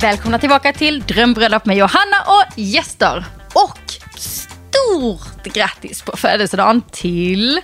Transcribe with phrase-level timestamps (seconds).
[0.00, 3.24] Välkomna tillbaka till Drömbröllop med Johanna och gäster.
[3.52, 3.78] Och
[4.16, 7.60] stort grattis på födelsedagen till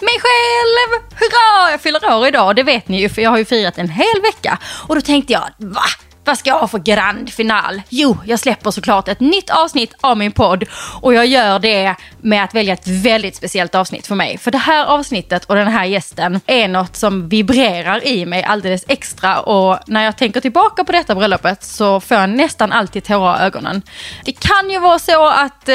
[0.00, 1.02] mig själv!
[1.14, 1.70] Hurra!
[1.70, 4.22] Jag fyller år idag, det vet ni ju för jag har ju firat en hel
[4.22, 4.58] vecka.
[4.88, 5.84] Och då tänkte jag, va?
[6.24, 7.82] Vad ska jag ha för grand final?
[7.88, 10.64] Jo, jag släpper såklart ett nytt avsnitt av min podd
[11.00, 14.38] och jag gör det med att välja ett väldigt speciellt avsnitt för mig.
[14.38, 18.84] För det här avsnittet och den här gästen är något som vibrerar i mig alldeles
[18.88, 23.40] extra och när jag tänker tillbaka på detta bröllopet så får jag nästan alltid tårar
[23.40, 23.82] i ögonen.
[24.24, 25.74] Det kan ju vara så att eh,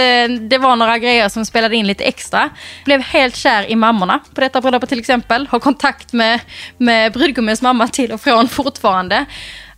[0.49, 2.49] det var några grejer som spelade in lite extra.
[2.85, 5.47] Blev helt kär i mammorna på detta bröllopet till exempel.
[5.49, 6.39] Har kontakt med,
[6.77, 9.25] med brudgummens mamma till och från fortfarande.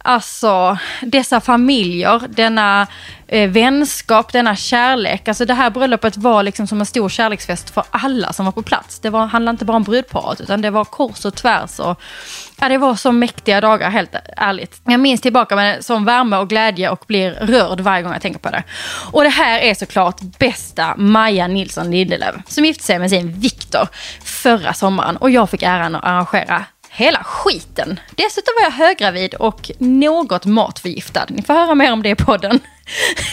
[0.09, 2.87] Alltså dessa familjer, denna
[3.27, 5.27] eh, vänskap, denna kärlek.
[5.27, 8.61] Alltså det här bröllopet var liksom som en stor kärleksfest för alla som var på
[8.61, 8.99] plats.
[8.99, 11.79] Det var, handlade inte bara om brudparet utan det var kors och tvärs.
[11.79, 12.01] Och,
[12.59, 14.81] ja, det var så mäktiga dagar helt ärligt.
[14.85, 18.39] Jag minns tillbaka med sån värme och glädje och blir rörd varje gång jag tänker
[18.39, 18.63] på det.
[19.11, 23.88] Och det här är såklart bästa Maja Nilsson Lindelöf som gifte sig med sin Viktor
[24.23, 25.17] förra sommaren.
[25.17, 26.66] Och jag fick äran att arrangera
[27.00, 28.00] hela skiten.
[28.16, 31.25] Dessutom var jag höggravid och något matförgiftad.
[31.30, 32.59] Ni får höra mer om det i podden.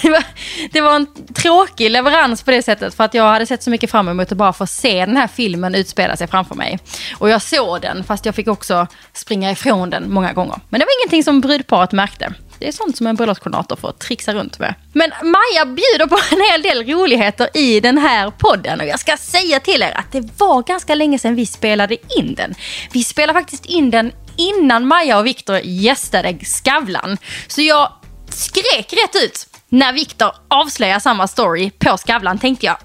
[0.70, 3.90] Det var en tråkig leverans på det sättet för att jag hade sett så mycket
[3.90, 6.78] fram emot att bara få se den här filmen utspela sig framför mig.
[7.18, 10.60] Och jag såg den fast jag fick också springa ifrån den många gånger.
[10.68, 12.34] Men det var ingenting som brudparet märkte.
[12.58, 14.74] Det är sånt som en bröllopskoordinator får trixa runt med.
[14.92, 18.80] Men Maja bjuder på en hel del roligheter i den här podden.
[18.80, 22.34] Och jag ska säga till er att det var ganska länge sedan vi spelade in
[22.34, 22.54] den.
[22.92, 27.18] Vi spelade faktiskt in den innan Maja och Viktor gästade Skavlan.
[27.46, 27.92] Så jag
[28.37, 29.47] skrek rätt ut.
[29.69, 32.77] När Viktor avslöjar samma story på Skavlan tänkte jag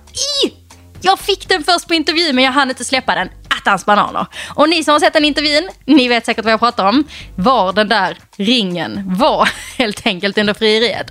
[0.43, 0.53] I!
[1.01, 3.29] Jag fick den först på intervju men jag hann inte släppa den
[3.61, 4.25] attans bananer.
[4.55, 7.03] Och ni som har sett den intervjun, ni vet säkert vad jag pratar om.
[7.35, 11.07] Var den där ringen var helt enkelt under frieriet.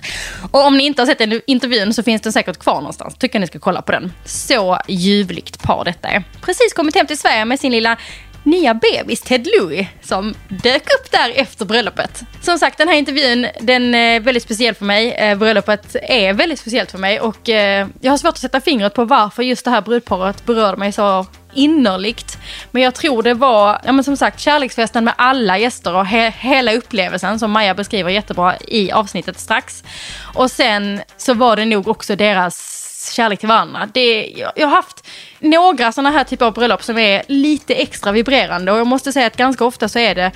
[0.51, 3.15] Och om ni inte har sett den intervjun så finns den säkert kvar någonstans.
[3.19, 4.13] Tycker ni ska kolla på den.
[4.25, 6.25] Så ljuvligt par detta är.
[6.41, 7.97] Precis kommit hem till Sverige med sin lilla
[8.43, 12.23] nya bebis Ted Louie som dök upp där efter bröllopet.
[12.43, 15.13] Som sagt, den här intervjun den är väldigt speciell för mig.
[15.13, 18.95] Eh, bröllopet är väldigt speciellt för mig och eh, jag har svårt att sätta fingret
[18.95, 22.39] på varför just det här brudparet berörde mig så innerligt.
[22.71, 26.31] Men jag tror det var, ja men som sagt, kärleksfesten med alla gäster och he
[26.31, 29.85] hela upplevelsen som Maja beskriver jättebra i avsnittet strax.
[30.35, 33.89] Och sen så var det nog också deras kärlek till varandra.
[33.95, 35.07] Det, jag, jag har haft
[35.39, 39.27] några sådana här typer av bröllop som är lite extra vibrerande och jag måste säga
[39.27, 40.33] att ganska ofta så är det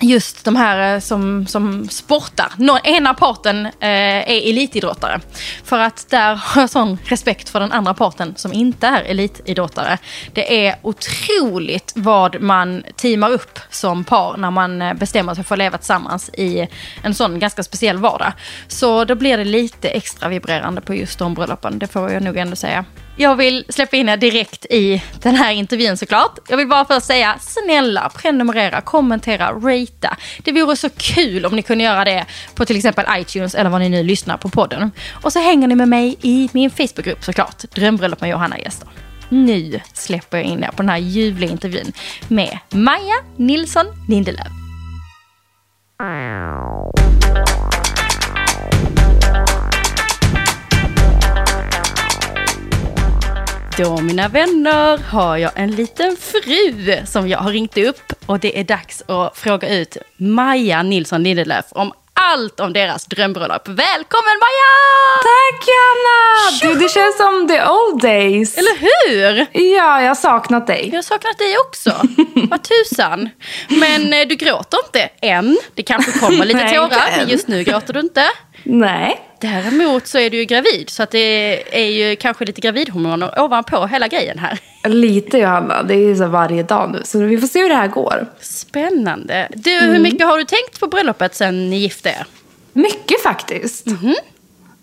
[0.00, 2.52] just de här eh, som, som sportar.
[2.56, 5.20] Nå, ena parten eh, är elitidrottare.
[5.64, 9.98] För att där har jag sån respekt för den andra parten som inte är elitidrottare.
[10.32, 15.54] Det är otroligt vad man teamar upp som par när man eh, bestämmer sig för
[15.54, 16.68] att leva tillsammans i
[17.02, 18.32] en sån ganska speciell vardag.
[18.68, 22.36] Så då blir det lite extra vibrerande på just de bröllopen, det får jag nog
[22.36, 22.84] ändå säga.
[23.20, 26.38] Jag vill släppa in er direkt i den här intervjun såklart.
[26.48, 30.16] Jag vill bara först säga snälla prenumerera, kommentera, ratea.
[30.44, 33.80] Det vore så kul om ni kunde göra det på till exempel iTunes eller vad
[33.80, 34.90] ni nu lyssnar på podden.
[35.22, 38.88] Och så hänger ni med mig i min Facebookgrupp såklart, Drömbröllop med Johanna Gäster.
[39.28, 41.92] Nu släpper jag in er på den här ljuvliga intervjun
[42.28, 44.46] med Maja Nilsson Lindelöf.
[53.78, 58.60] Då mina vänner har jag en liten fru som jag har ringt upp och det
[58.60, 63.68] är dags att fråga ut Maja Nilsson Lindelöf om allt om deras drömbröllop.
[63.68, 64.74] Välkommen Maja!
[65.22, 66.74] Tack Anna!
[66.74, 68.58] Du, det känns som the old days.
[68.58, 69.46] Eller hur?
[69.52, 70.88] Ja, jag har saknat dig.
[70.88, 71.94] Jag har saknat dig också.
[72.50, 73.30] Vad tusan.
[73.68, 75.58] Men eh, du gråter inte än.
[75.74, 78.24] Det kanske kommer lite Nej, tårar, men just nu gråter du inte.
[78.62, 79.20] Nej.
[79.40, 83.86] Däremot så är du ju gravid, så att det är ju kanske lite gravidhormoner ovanpå
[83.86, 84.58] hela grejen här.
[84.84, 87.00] Lite Johanna, det är ju så varje dag nu.
[87.04, 88.26] Så vi får se hur det här går.
[88.40, 89.48] Spännande.
[89.54, 92.26] Du, hur mycket har du tänkt på bröllopet sen ni gifte er?
[92.72, 93.86] Mycket faktiskt.
[93.86, 94.14] Mhm.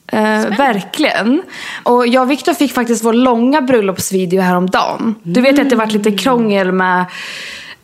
[0.08, 1.44] Eh, verkligen.
[1.84, 5.16] Och jag och Viktor fick faktiskt vår långa bröllopsvideo häromdagen.
[5.24, 7.06] Du vet att det varit lite krångel med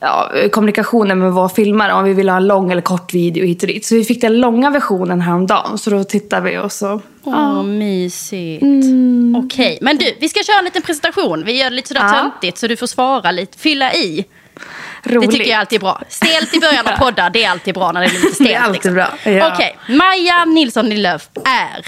[0.02, 3.64] ja, kommunikationen med våra filmare om vi ville ha en lång eller kort video hit
[3.64, 3.86] och dit.
[3.86, 5.78] Så vi fick den långa versionen häromdagen.
[5.78, 7.02] Så då tittade vi och så...
[7.24, 8.64] Åh, mysigt.
[9.46, 11.44] Okej, men du, vi ska köra en liten presentation.
[11.46, 12.10] Vi gör det lite sådär Ja.
[12.10, 14.26] töntigt så du får svara lite, fylla i.
[15.04, 15.32] Roligt.
[15.32, 16.02] Det tycker jag alltid är bra.
[16.10, 18.50] Stelt i början av poddar, det är alltid bra när det blir lite stelt.
[18.50, 18.94] Det är alltid liksom.
[18.94, 19.54] bra, ja.
[19.54, 21.86] Okej, Maja Nilsson Lillöf är...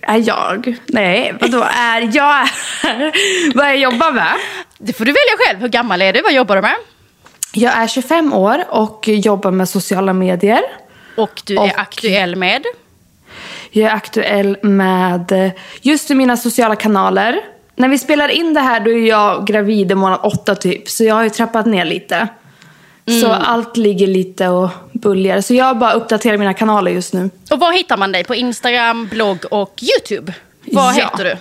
[0.00, 0.76] Är jag?
[0.86, 2.48] Nej, vadå är jag?
[3.54, 4.32] Vad jag jobbar med?
[4.78, 5.60] Det får du välja själv.
[5.60, 6.22] Hur gammal är du?
[6.22, 6.74] Vad jobbar du med?
[7.58, 10.60] Jag är 25 år och jobbar med sociala medier.
[11.16, 12.64] Och du Och- är aktuell med?
[13.70, 15.50] Jag är aktuell med eh,
[15.82, 17.40] just i mina sociala kanaler.
[17.76, 20.88] När vi spelar in det här då är jag gravid i månad åtta typ.
[20.88, 22.28] Så jag har ju trappat ner lite.
[23.20, 23.42] Så Mm.
[23.46, 25.40] allt ligger lite och buljar.
[25.40, 27.30] Så jag bara uppdaterar mina kanaler just nu.
[27.50, 28.24] Och var hittar man dig?
[28.24, 30.32] På Instagram, blogg och YouTube?
[30.64, 30.90] Vad Ja.
[31.04, 31.36] heter du?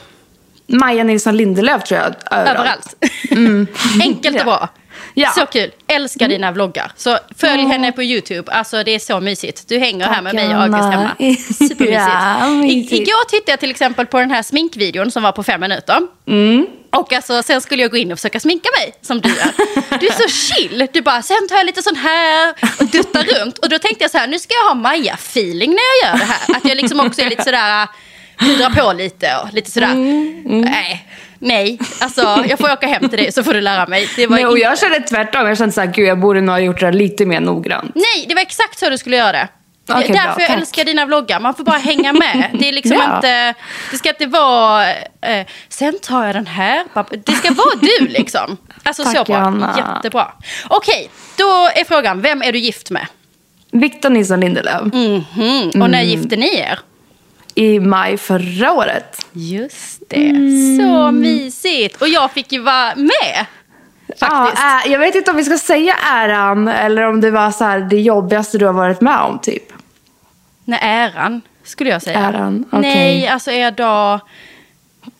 [0.77, 2.13] Maja Nilsson Lindelöf tror jag.
[2.39, 2.95] Överallt.
[4.01, 4.69] Enkelt och bra.
[5.05, 5.13] Mm.
[5.13, 5.29] Ja.
[5.29, 5.71] Så kul.
[5.87, 6.91] Älskar dina vloggar.
[6.95, 7.71] Så följ Åh.
[7.71, 8.51] henne på YouTube.
[8.51, 9.67] Alltså det är så mysigt.
[9.67, 11.15] Du hänger här Tack, med mig och August hemma.
[11.69, 11.91] Supermysigt.
[11.91, 15.61] Ja, I, igår tittade jag till exempel på den här sminkvideon som var på fem
[15.61, 15.99] minuter.
[16.27, 16.67] Mm.
[16.91, 19.51] Och alltså, sen skulle jag gå in och försöka sminka mig som du är.
[19.99, 20.87] Du är så chill.
[20.93, 23.57] Du bara, sen tar jag lite sån här och duttar runt.
[23.57, 26.25] Och då tänkte jag så här, nu ska jag ha Maja-feeling när jag gör det
[26.25, 26.57] här.
[26.57, 27.87] Att jag liksom också är lite sådär,
[28.37, 29.91] pudrar på lite och lite sådär.
[29.91, 31.07] Mm, Nej,
[31.45, 31.79] nej.
[31.99, 34.09] Alltså, jag får åka hem till dig så får du lära mig.
[34.15, 35.47] Det var Nej, och inte- jag kände tvärtom.
[35.47, 37.91] Jag kände såhär, gud jag borde nog ha gjort det här lite mer noggrant.
[37.95, 39.47] Nej, det var exakt så du skulle göra det.
[39.89, 40.57] Okej, är bra, därför jag tack.
[40.57, 41.39] älskar dina vloggar.
[41.39, 42.49] Man får bara hänga med.
[42.59, 43.15] Det, är liksom Ja.
[43.15, 43.53] inte,
[43.91, 44.89] det ska inte vara,
[45.21, 46.83] eh, sen tar jag den här.
[47.25, 48.57] Det ska vara du liksom.
[48.83, 49.37] Alltså så Tack, bra.
[49.37, 49.93] Johanna.
[49.95, 50.31] Jättebra.
[50.67, 51.43] Okej, då
[51.75, 53.07] är frågan, vem är du gift med?
[53.71, 54.81] Victor Nilsson Lindelöf.
[54.93, 55.23] Mhm.
[55.69, 55.91] Och Mm.
[55.91, 56.79] när gifte ni er?
[57.55, 59.25] I maj förra året.
[59.31, 60.33] Just det,
[60.79, 62.01] så mysigt.
[62.01, 63.45] Och jag fick ju vara med.
[64.19, 64.63] Faktiskt.
[64.63, 67.79] Ja, jag vet inte om vi ska säga äran eller om det var så här,
[67.79, 69.63] det jobbigaste du har varit med om typ.
[70.65, 72.19] Nej, äran skulle jag säga.
[72.19, 72.81] Äran, okej.
[72.81, 74.19] Nej, alltså er dag...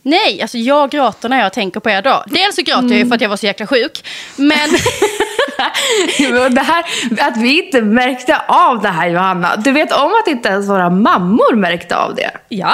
[0.02, 2.24] Nej, alltså jag gråter när jag tänker på er dag.
[2.28, 2.98] Dels så gråter jag Mm.
[2.98, 4.06] ju för att jag var så jäkla sjuk.
[4.36, 4.70] Men
[6.56, 6.86] det här,
[7.20, 9.56] att vi inte märkte av det här Johanna.
[9.56, 12.32] Du vet om att inte ens våra mammor märkte av det.
[12.50, 12.74] ja,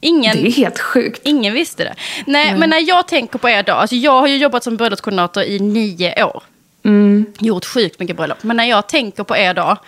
[0.00, 1.20] ingen, Det är helt sjukt.
[1.24, 1.94] ingen visste det.
[2.26, 3.76] Nej, men när jag tänker på er dag.
[3.78, 6.42] Alltså jag har ju jobbat som bröllopskoordinator i nio år.
[6.84, 7.26] Mm.
[7.38, 8.42] Gjort sjukt mycket bröllop.
[8.42, 9.78] Men när jag tänker på er dag.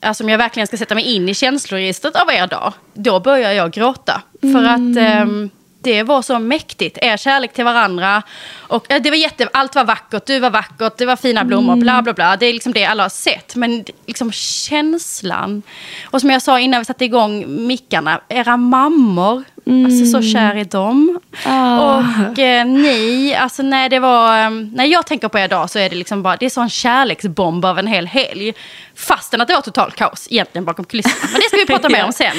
[0.00, 2.72] Alltså om jag verkligen ska sätta mig in i känsloregistret av er dag.
[2.94, 4.22] Då börjar jag gråta.
[4.40, 5.50] För att ehm,
[5.82, 6.98] det var så mäktigt.
[7.02, 8.22] Er kärlek till varandra.
[8.58, 12.02] Och det var jätte, allt var vackert, du var vackert, det var fina blommor, bla
[12.02, 12.36] bla bla.
[12.36, 13.56] Det är liksom det alla har sett.
[13.56, 15.62] Men liksom känslan.
[16.04, 18.20] Och som jag sa innan vi satte igång mickarna.
[18.28, 19.44] Era mammor.
[19.84, 21.20] Alltså så kär i dem.
[21.44, 21.80] Ah.
[21.80, 25.78] Och eh, ni, alltså när det var, eh, när jag tänker på er dag så
[25.78, 28.52] är det liksom bara, det är sån kärleksbomb av en hel helg.
[28.94, 31.28] Fastän att det var totalt kaos egentligen bakom kulisserna.
[31.32, 32.36] Men det ska vi prata mer om sen.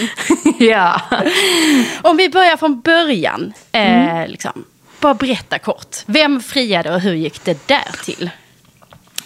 [0.59, 1.01] ja.
[2.01, 4.63] Om vi börjar från början, eh, liksom,
[4.99, 5.97] bara berätta kort.
[6.05, 8.29] Vem friade och hur gick det där till?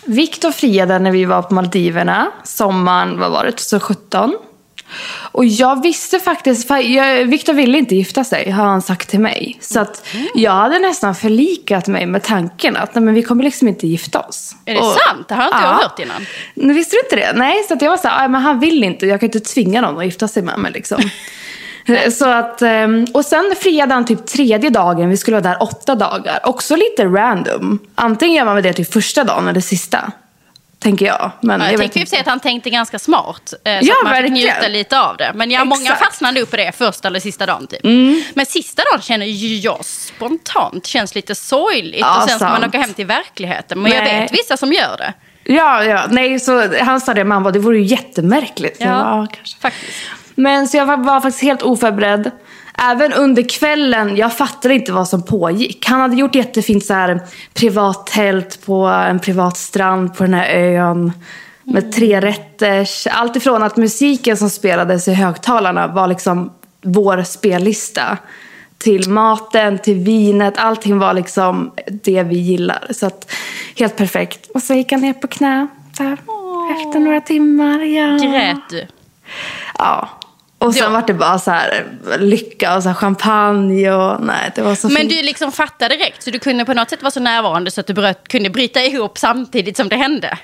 [0.05, 4.35] Viktor friade när vi var på Maldiverna sommaren, vad var det, 2017.
[5.31, 9.19] Och jag visste faktiskt, för jag, Viktor ville inte gifta sig har han sagt till
[9.19, 9.57] mig.
[9.61, 10.05] Så att
[10.35, 14.19] jag hade nästan förlikat mig med tanken att nej, men vi kommer liksom inte gifta
[14.19, 14.55] oss.
[14.65, 15.27] Är det Och- sant?
[15.27, 15.79] Det har inte jag Ja.
[15.81, 16.25] hört innan.
[16.53, 17.37] Nej, Visste du inte det?
[17.39, 19.07] Nej, så att jag var så här, "Aj, men han vill inte.
[19.07, 21.01] Jag kan inte tvinga någon att gifta sig med mig liksom.
[22.17, 25.95] så att, ehm, och sen friade han typ tredje dagen, vi skulle vara där åtta
[25.95, 26.39] dagar.
[26.43, 27.79] Också lite random.
[27.95, 30.11] Antingen gör man det till första dagen eller sista.
[30.85, 31.31] Tänker jag.
[31.41, 32.19] Men Ja, jag, jag sig inte.
[32.19, 33.53] att han tänkte ganska smart.
[33.63, 34.35] Eh, så Ja, att man verkligen.
[34.35, 35.31] fick njuta lite av det.
[35.35, 36.01] Men ja, många Exakt.
[36.01, 36.07] Mm.
[36.09, 37.67] fastnade nog på det första eller sista dagen.
[37.67, 37.79] Typ.
[38.33, 41.99] Men sista dagen känner ju jag spontant känns lite sorgligt.
[41.99, 42.67] Ja, och sen ska man sant.
[42.75, 43.81] åka hem till verkligheten.
[43.81, 44.21] Men jag Nej.
[44.21, 45.13] vet vissa som gör det.
[45.53, 46.05] Ja, ja.
[46.09, 48.79] Nej, så han sa det, man bara, det vore ju jättemärkligt.
[48.81, 49.57] Jag bara, "Ja, kanske.
[49.61, 49.91] faktiskt.
[50.35, 52.31] Men så jag var, var faktiskt helt oförberedd.
[52.77, 55.85] Även under kvällen, jag fattade inte vad som pågick.
[55.87, 57.19] Han hade gjort jättefint så här,
[57.53, 61.11] privat tält på en privat strand på den här ön.
[61.63, 63.07] Med tre rätters.
[63.07, 66.51] Allt ifrån att musiken som spelades i högtalarna var liksom
[66.81, 68.17] vår spellista.
[68.77, 70.57] Till maten, till vinet.
[70.57, 71.71] Allting var liksom
[72.03, 72.87] det vi gillar.
[72.91, 73.31] Så att,
[73.77, 74.49] helt perfekt.
[74.53, 75.67] Och så gick han ner på knä.
[75.97, 77.79] Där, efter några timmar.
[77.79, 78.07] Ja.
[78.07, 78.87] Grät du?
[79.77, 80.09] Ja.
[80.65, 80.89] Och sen Ja.
[80.89, 81.85] var det bara så här
[82.19, 85.09] lycka och så champagne och nej, det var så Men fint.
[85.09, 86.23] du liksom fattade direkt.
[86.23, 88.81] Så du kunde på något sätt vara så närvarande så att du bröt, kunde bryta
[88.81, 90.37] ihop samtidigt som det hände.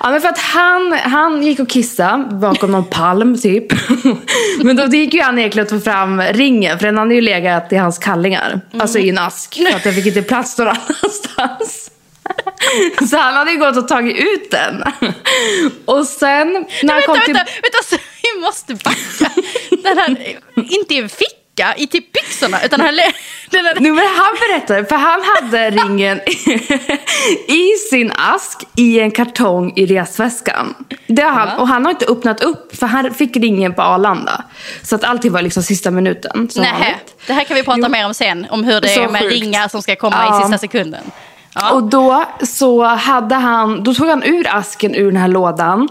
[0.00, 3.66] Ja, men för att han, han gick och kissade bakom någon palm typ.
[4.62, 7.72] men då gick ju han egentligen att få fram ringen för den hade ju legat
[7.72, 8.60] i hans kallingar.
[8.78, 9.54] Alltså i en ask.
[9.70, 11.90] För att jag fick inte plats någon annanstans.
[13.10, 14.82] Så han hade ju gått och tagit ut den.
[15.84, 16.48] Och sen
[16.82, 17.34] när han vänta, kom vänta, till...
[17.34, 17.96] vänta, vi
[18.42, 19.30] måste backa.
[19.82, 20.16] Den här,
[20.56, 22.94] inte i en ficka, i typ byxorna, utan han,
[23.50, 26.20] den här, Nu men han berättade, för han hade ringen
[27.48, 30.74] i sin ask i en kartong i resväskan.
[31.06, 34.44] Det han, och han har inte öppnat upp, för han fick ringen på Arlanda.
[34.82, 36.48] Så att allting var liksom sista minuten.
[36.56, 37.88] Nej, det här kan vi prata Jo.
[37.88, 38.46] mer om sen.
[38.50, 39.32] Om hur det Så är med sjukt.
[39.34, 40.38] ringar som ska komma Ja.
[40.38, 41.04] i sista sekunden.
[41.54, 41.70] Ja.
[41.70, 45.88] Och då så hade han, då tog han ur asken ur den här lådan.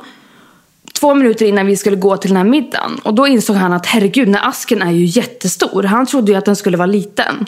[1.01, 2.99] Två minuter innan vi skulle gå till den här middagen.
[3.03, 5.83] Och då insåg han att herregud, den här asken är ju jättestor.
[5.83, 7.45] Han trodde ju att den skulle vara liten.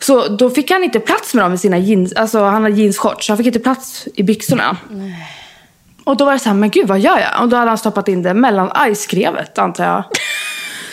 [0.00, 3.26] Så då fick han inte plats med dem i sina jeans, alltså han hade jeansshorts,
[3.26, 4.76] så han fick inte plats i byxorna.
[6.04, 7.42] Och då var det så här, men gud vad gör jag?
[7.42, 10.04] Och då hade han stoppat in det mellan ajskrevet antar jag.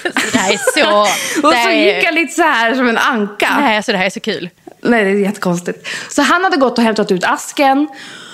[0.03, 1.01] Det här är så...
[1.47, 3.57] Och så gick han lite så här som en anka.
[3.59, 4.49] Nej, alltså det här är så kul.
[4.81, 5.87] Nej, det är jättekonstigt.
[6.09, 7.87] Så han hade gått och hämtat ut asken.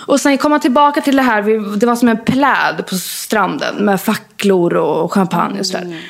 [0.07, 3.75] Och sen kom han tillbaka till det här, det var som en pläd på stranden
[3.85, 6.01] med facklor och champagne och sådär.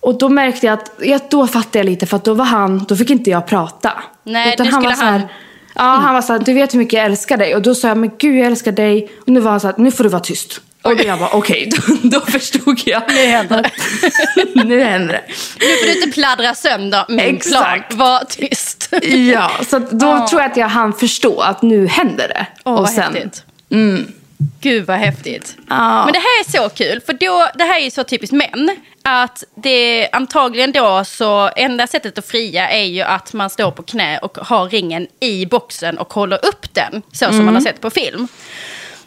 [0.00, 0.72] Och då märkte jag
[1.14, 3.92] att, då fattade jag lite för att då var han, då fick inte jag prata.
[4.24, 5.28] Nej, nu var skulle så här, han-
[5.74, 7.54] Ja, han var såhär, du vet hur mycket jag älskar dig.
[7.54, 9.10] Och då sa jag, men gud jag älskar dig.
[9.20, 10.60] Och nu var han såhär, nu får du vara tyst.
[10.82, 13.02] Och då jag bara, okej, då, då förstod jag.
[13.08, 13.70] Nu händer det.
[14.64, 15.22] nu händer det.
[15.60, 17.88] Nu får du inte pladdra sönder min Exakt.
[17.88, 17.98] plan.
[17.98, 18.88] Var tyst.
[19.32, 20.26] Ja, så då Ja.
[20.28, 22.46] tror jag att jag hann förstå att nu händer det.
[22.64, 23.44] Åh, och vad sen, häftigt.
[23.70, 24.12] Mm.
[24.60, 25.56] Gud vad häftigt.
[25.68, 26.04] Ja.
[26.04, 28.76] Men det här är så kul, för då, det här är ju så typiskt män.
[29.04, 33.82] Att det antagligen då så enda sättet att fria är ju att man står på
[33.82, 37.02] knä och har ringen i boxen och håller upp den.
[37.12, 37.44] Så som Mm.
[37.44, 38.28] man har sett på film.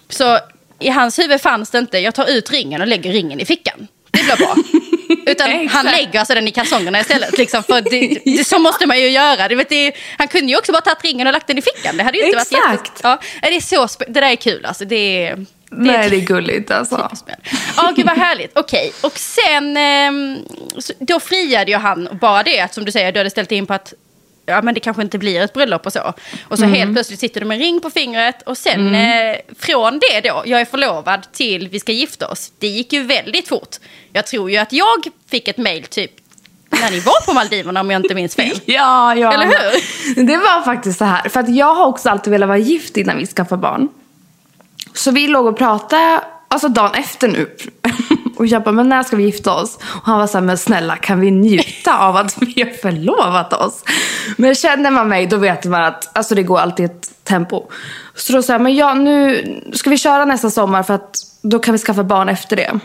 [0.09, 0.39] Så
[0.79, 3.87] i hans huvud fanns det inte, jag tar ut ringen och lägger ringen i fickan.
[4.11, 4.55] Det blir bra.
[5.25, 7.37] Utan han lägger alltså den i kalsongerna istället.
[7.37, 9.47] Liksom, för det, det, så måste man ju göra.
[9.47, 11.97] Vet, det, han kunde ju också bara tagit ringen och lagt den i fickan.
[11.97, 12.87] Det hade ju inte varit Exakt.
[12.87, 12.99] jätte...
[13.03, 14.85] Ja, det, är så, det där är kul alltså.
[14.85, 17.09] Det är, det Nej, det är gulligt alltså.
[17.77, 18.51] Ja, gud vad härligt.
[18.57, 20.37] Okej, och sen ehm,
[20.99, 23.73] då friade ju han bara det att som du säger, du hade ställt in på
[23.73, 23.93] att
[24.45, 26.13] ja, men det kanske inte blir ett bröllop och så.
[26.47, 26.75] Och så Mm.
[26.75, 30.43] helt plötsligt sitter du med en ring på fingret och sen eh, från det då,
[30.45, 33.75] jag är förlovad till vi ska gifta oss, det gick ju väldigt fort.
[34.13, 36.11] Jag tror ju att jag fick ett mail typ
[36.69, 38.59] när ni var på Maldiverna om jag inte minns fel.
[38.65, 39.33] Ja, ja.
[39.33, 40.23] Eller hur?
[40.23, 41.29] Det var faktiskt så här.
[41.29, 43.89] För att jag har också alltid velat vara gift innan vi skaffade barn.
[44.93, 47.55] Så vi låg och pratade, alltså dagen efter nu.
[48.35, 49.77] Och jag bara, men när ska vi gifta oss?
[49.81, 53.53] Och han var så här, men snälla kan vi njuta av att vi har förlovat
[53.53, 53.83] oss?
[54.37, 57.63] Men känner man mig då vet man att alltså det går alltid ett tempo.
[58.15, 61.59] Så då sa jag, men ja nu ska vi köra nästa sommar för att då
[61.59, 62.79] kan vi skaffa barn efter det.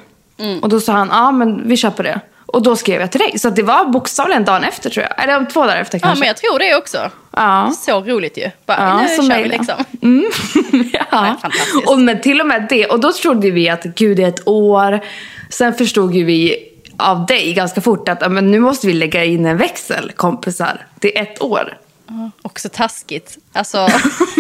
[0.63, 2.21] Och då sa han, ja men vi på det.
[2.53, 3.39] Och då skrev jag till dig.
[3.39, 5.25] Så det var bokstavligen dagen efter tror jag.
[5.25, 6.21] Eller två dagar efter Ja, kanske.
[6.21, 7.11] men jag tror det också.
[7.37, 7.73] Ja.
[7.79, 8.51] Så roligt ju.
[8.67, 9.75] Bara, Ja, nu kör vi liksom.
[10.03, 10.31] Mm.
[11.11, 11.37] Ja.
[11.87, 12.87] Och men till och med det.
[12.87, 15.01] Och då trodde vi att gud det är ett år.
[15.51, 16.67] Sen förstod ju vi
[16.97, 20.87] av dig ganska fort att ja, men nu måste vi lägga in en växel kompisar.
[20.99, 21.79] Det är ett år.
[22.43, 23.39] Också taskigt.
[23.53, 23.89] Alltså,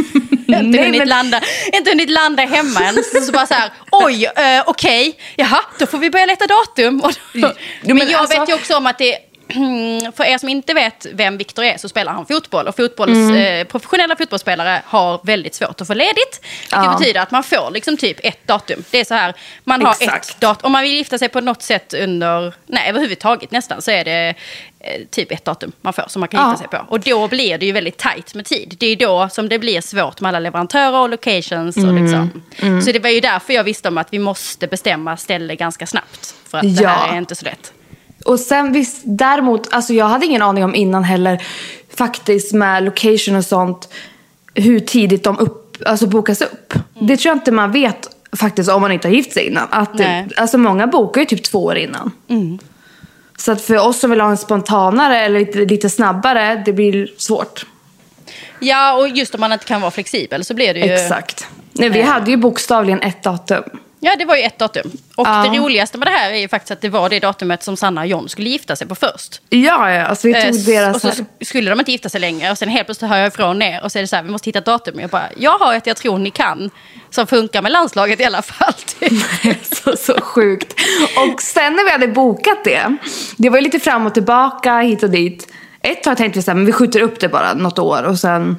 [0.59, 1.41] inte, Nej, hunnit men- landa,
[1.73, 2.95] inte hunnit landa hemma än.
[2.95, 7.03] Så, så bara så här, oj, eh, okej, jaha, då får vi börja leta datum.
[7.33, 7.53] Men,
[7.97, 9.17] men jag alltså- vet ju också om att det
[10.17, 12.69] för er som inte vet vem Viktor är så spelar han fotboll.
[12.69, 13.61] Och fotbolls, Mm.
[13.61, 16.41] eh, professionella fotbollsspelare har väldigt svårt att få ledigt.
[16.43, 16.97] Vilket Ja.
[16.99, 18.85] betyder att man får liksom typ ett datum.
[18.91, 20.31] Det är så här, man har Exakt.
[20.31, 20.67] ett datum.
[20.67, 24.35] Om man vill gifta sig på något sätt under, nej överhuvudtaget nästan, så är det
[24.81, 26.51] eh, typ ett datum man får som man kan Ja.
[26.51, 26.87] gifta sig på.
[26.93, 28.77] Och då blir det ju väldigt tajt med tid.
[28.79, 31.77] Det är då som det blir svårt med alla leverantörer och locations.
[31.77, 32.03] Och Mm.
[32.05, 32.43] liksom.
[32.85, 36.35] Så det var ju därför jag visste om att vi måste bestämma ställe ganska snabbt.
[36.51, 36.89] För att det Ja.
[36.89, 37.73] här är inte så lätt.
[38.25, 41.43] Och sen visst, däremot, alltså jag hade ingen aning om innan heller
[41.95, 43.89] faktiskt med location och sånt
[44.55, 46.75] hur tidigt de upp, alltså bokas upp.
[47.01, 49.69] Det tror jag inte man vet faktiskt om man inte har gift sig innan.
[49.71, 52.11] Att det, alltså många bokar ju typ två år innan.
[53.37, 57.11] Så att för oss som vill ha en spontanare eller lite, lite snabbare, det blir
[57.17, 57.67] svårt.
[58.59, 60.93] Ja, och just om man inte kan vara flexibel så blir det ju...
[60.93, 61.47] Exakt.
[61.73, 63.65] Nej, vi hade ju bokstavligen ett datum.
[64.03, 64.91] Ja, det var ju ett datum.
[65.17, 65.47] Och Ja.
[65.53, 68.01] det roligaste med det här är ju faktiskt att det var det datumet som Sanna
[68.01, 69.41] och John skulle gifta sig på först.
[69.49, 70.03] Ja, ja.
[70.07, 70.95] Alltså vi Eh, tog s- deras...
[70.95, 73.29] och så här- skulle de inte gifta sig längre och sen helt plötsligt hör jag
[73.29, 75.01] ifrån er och så är det så här, vi måste hitta ett datum.
[75.01, 76.71] Jag bara, jag har ett jag tror ni kan
[77.11, 78.75] som funkar med landslaget i alla fall.
[79.85, 80.75] så, så sjukt.
[81.33, 82.97] Och sen när vi hade bokat det,
[83.37, 85.49] det var ju lite fram och tillbaka, hit och dit.
[85.83, 88.19] Ett tag tänkte vi så här, men vi skjuter upp det bara något år och
[88.19, 88.57] sen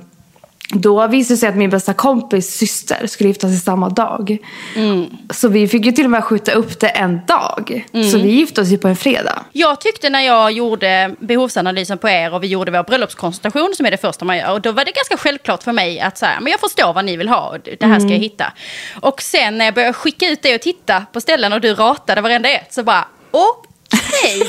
[0.73, 4.37] då visade det sig att min bästa kompis syster skulle gifta sig samma dag.
[5.29, 7.85] Så vi fick ju till och med skjuta upp det en dag.
[8.11, 9.45] Så vi gifte oss ju på en fredag.
[9.51, 13.91] Jag tyckte när jag gjorde behovsanalysen på er och vi gjorde vår bröllopskonstellation som är
[13.91, 14.51] det första man gör.
[14.51, 17.05] Och då var det ganska självklart för mig att så här, men jag förstår vad
[17.05, 18.53] ni vill ha och det här ska jag hitta.
[19.01, 22.21] Och sen när jag började skicka ut det och titta på ställen och du ratade
[22.21, 23.70] varenda ett så bara okej,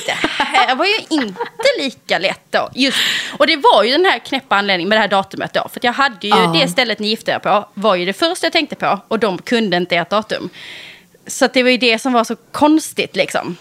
[0.06, 1.40] det här var ju inte
[1.78, 2.68] lika lätt då.
[2.74, 2.98] Just,
[3.38, 5.68] och det var ju den här knäppa anledningen med det här datumet då.
[5.72, 6.54] För att jag hade ju Ja.
[6.54, 9.38] det stället ni gifte er på var ju det första jag tänkte på och de
[9.38, 10.48] kunde inte ert datum.
[11.26, 13.56] Så att det var ju det som var så konstigt liksom.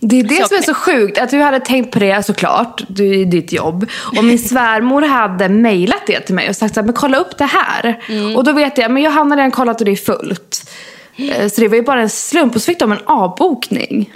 [0.00, 2.82] Det är det Så som är så sjukt, att du hade tänkt på det såklart,
[2.88, 3.90] du, i ditt jobb.
[4.16, 7.44] Och min svärmor hade mejlat det till mig och sagt här, men kolla upp det
[7.44, 8.00] här.
[8.36, 10.70] Och då vet jag, men jag har redan kollat och det är fullt.
[11.16, 14.10] Eh, Så det var ju bara en slump och så fick de en avbokning.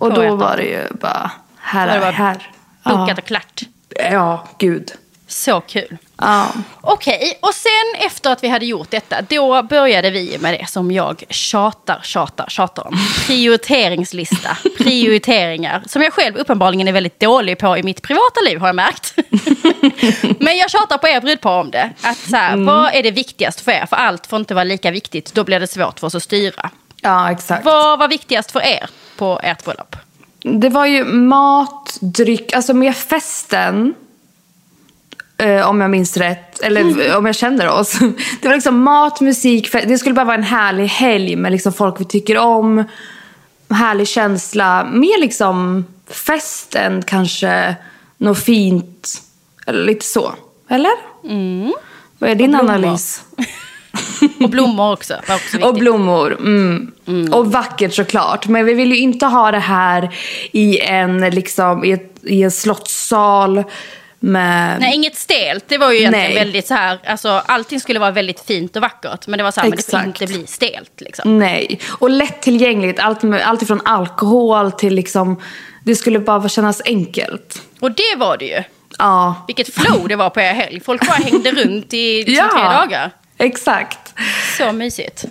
[0.00, 2.50] Och då var det ju bara, här det är bara här.
[2.84, 3.14] Bokat Ja.
[3.18, 3.60] och klart.
[4.10, 4.92] ja, gud.
[5.26, 5.96] Så kul.
[6.16, 6.46] Ja.
[6.80, 10.90] Okej, och sen efter att vi hade gjort detta, då började vi med det som
[10.90, 12.96] jag tjatar, tjatar, tjatar om.
[13.26, 15.82] Prioriteringslista, prioriteringar.
[15.86, 19.14] Som jag själv uppenbarligen är väldigt dålig på i mitt privata liv har jag märkt.
[20.40, 21.90] Men jag tjatar på er brudpar om det.
[22.02, 23.86] Att så här, Vad är det viktigast för er?
[23.86, 26.70] För allt får inte vara lika viktigt, då blir det svårt för oss att styra.
[27.00, 27.64] ja, exakt.
[27.64, 29.96] Vad var viktigast för er på ert bröllop?
[30.42, 33.94] Det var ju mat, dryck, alltså med festen.
[35.38, 37.98] eh, om jag minns rätt, eller om jag känner oss.
[38.42, 41.72] Det var liksom mat, musik, fe- det skulle bara vara en härlig helg med liksom
[41.72, 42.84] folk vi tycker om.
[43.70, 44.84] Härlig känsla.
[44.84, 47.76] Mer liksom fest än kanske
[48.16, 49.22] något fint.
[49.66, 50.32] Eller lite så.
[50.68, 50.92] Eller?
[52.18, 53.22] Vad är din analys?
[54.40, 55.14] Och blommor också.
[55.28, 55.64] Var också viktigt.
[55.64, 56.32] Och blommor.
[56.40, 56.92] Mm.
[57.32, 58.46] Och vackert såklart.
[58.46, 60.14] Men vi vill ju inte ha det här
[60.52, 63.64] i en, liksom, i, ett, i en slottssal
[64.20, 64.80] med...
[64.80, 65.64] Nej, inget stelt.
[65.68, 66.34] Det var ju egentligen Nej.
[66.34, 69.26] väldigt så här, alltså allting skulle vara väldigt fint och vackert.
[69.26, 71.38] Men det var så här, men det får inte bli stelt liksom.
[71.38, 71.80] Nej.
[71.88, 73.00] Och lättillgängligt.
[73.00, 75.42] Allt, allt ifrån alkohol till liksom...
[75.84, 77.62] Det skulle bara kännas enkelt.
[77.80, 78.62] Och det var det ju.
[78.98, 79.44] Ja.
[79.46, 80.80] Vilket flow det var på er helg.
[80.80, 83.10] Folk bara hängde runt i liksom, tre dagar.
[83.38, 84.14] Exakt.
[84.58, 85.24] Så mysigt.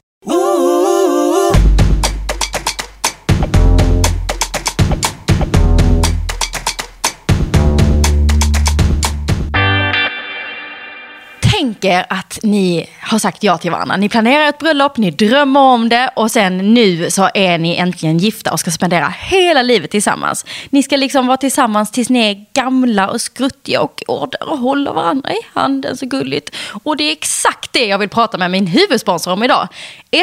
[11.58, 13.98] Tänker att ni har sagt ja till varandra.
[13.98, 18.18] Ni planerar ett bröllop, ni drömmer om det och sen nu så är ni äntligen
[18.18, 20.46] gifta och ska spendera hela livet tillsammans.
[20.70, 24.94] Ni ska liksom vara tillsammans tills ni är gamla och skruttiga och går och håller
[24.94, 26.56] varandra i handen så gulligt.
[26.84, 29.68] Och det är exakt det jag vill prata med min huvudsponsor om idag.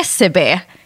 [0.05, 0.39] SEB.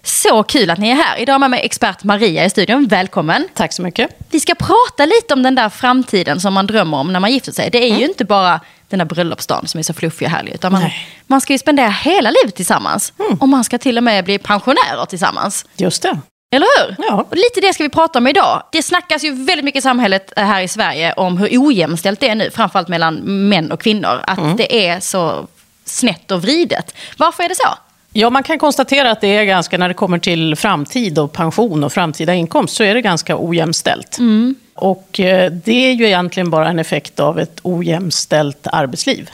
[0.09, 1.19] Så kul att ni är här.
[1.19, 2.87] Idag med mig expert Maria i studion.
[2.87, 3.49] Välkommen.
[3.55, 4.11] Tack så mycket.
[4.31, 7.53] Vi ska prata lite om den där framtiden som man drömmer om när man gifter
[7.53, 7.71] sig.
[7.71, 10.55] Det är ju inte bara den där bröllopsdagen som är så fluffig och härlig.
[10.55, 11.09] Utan man, Nej.
[11.27, 13.13] man ska ju spendera hela livet tillsammans.
[13.41, 15.67] Och man ska till och med bli pensionärer tillsammans.
[15.77, 16.19] Just det.
[16.55, 16.97] Eller hur?
[16.99, 17.27] Ja.
[17.31, 18.63] Och lite det ska vi prata om idag.
[18.73, 22.29] Det snackas ju väldigt mycket i samhället eh, här i Sverige om hur ojämställt det
[22.29, 22.51] är nu.
[22.51, 23.15] Framförallt mellan
[23.49, 24.21] män och kvinnor.
[24.27, 25.47] Att det är så
[25.85, 26.95] snett och vridet.
[27.17, 27.69] Varför är det så?
[28.13, 31.85] Ja, man kan konstatera att det är ganska, när det kommer till framtid och pension
[31.85, 34.19] och framtida inkomst, så är det ganska ojämställt.
[34.19, 34.55] Mm.
[34.81, 39.31] Och eh, det är ju egentligen bara en effekt av ett ojämställt arbetsliv.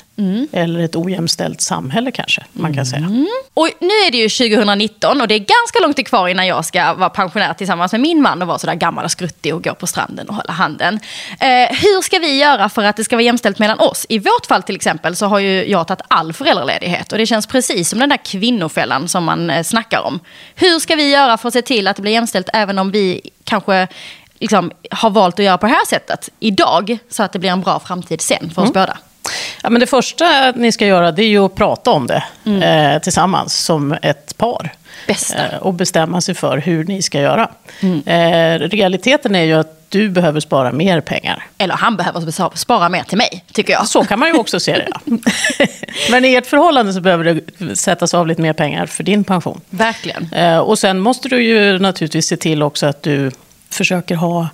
[0.52, 3.09] Eller ett ojämställt samhälle kanske, man kan säga.
[3.54, 6.94] Och nu är det ju 2019 och det är ganska långt kvar innan jag ska
[6.94, 9.87] vara pensionär tillsammans med min man och vara sådär gammal och skruttig och gå på
[9.87, 11.00] stranden och hålla handen.
[11.40, 14.07] Eh, hur ska vi göra för att det ska vara jämställt mellan oss?
[14.09, 17.46] I vårt fall till exempel så har ju jag tagit all föräldraledighet och det känns
[17.46, 20.20] precis som den där kvinnofällan som man eh, snackar om.
[20.54, 23.20] Hur ska vi göra för att se till att det blir jämställt även om vi
[23.44, 23.88] kanske
[24.38, 27.61] liksom, har valt att göra på det här sättet idag så att det blir en
[27.61, 28.99] bra framtid sen för oss båda?
[29.62, 33.03] Ja, men det första ni ska göra det är ju att prata om det eh,
[33.03, 34.73] tillsammans som ett par.
[35.09, 37.51] Eh, och bestämma sig för hur ni ska göra.
[38.07, 41.47] Eh, realiteten är ju att du behöver spara mer pengar.
[41.59, 43.88] Eller han behöver spara mer till mig, tycker jag.
[43.88, 44.88] Så kan man ju också se det.
[44.90, 45.16] Ja.
[46.11, 47.25] Men i ert förhållande så behöver
[47.59, 49.61] det sättas av lite mer pengar för din pension.
[49.70, 50.33] Verkligen.
[50.33, 53.31] Eh, och sen måste du ju naturligtvis se till också att du
[53.74, 54.48] försöker ha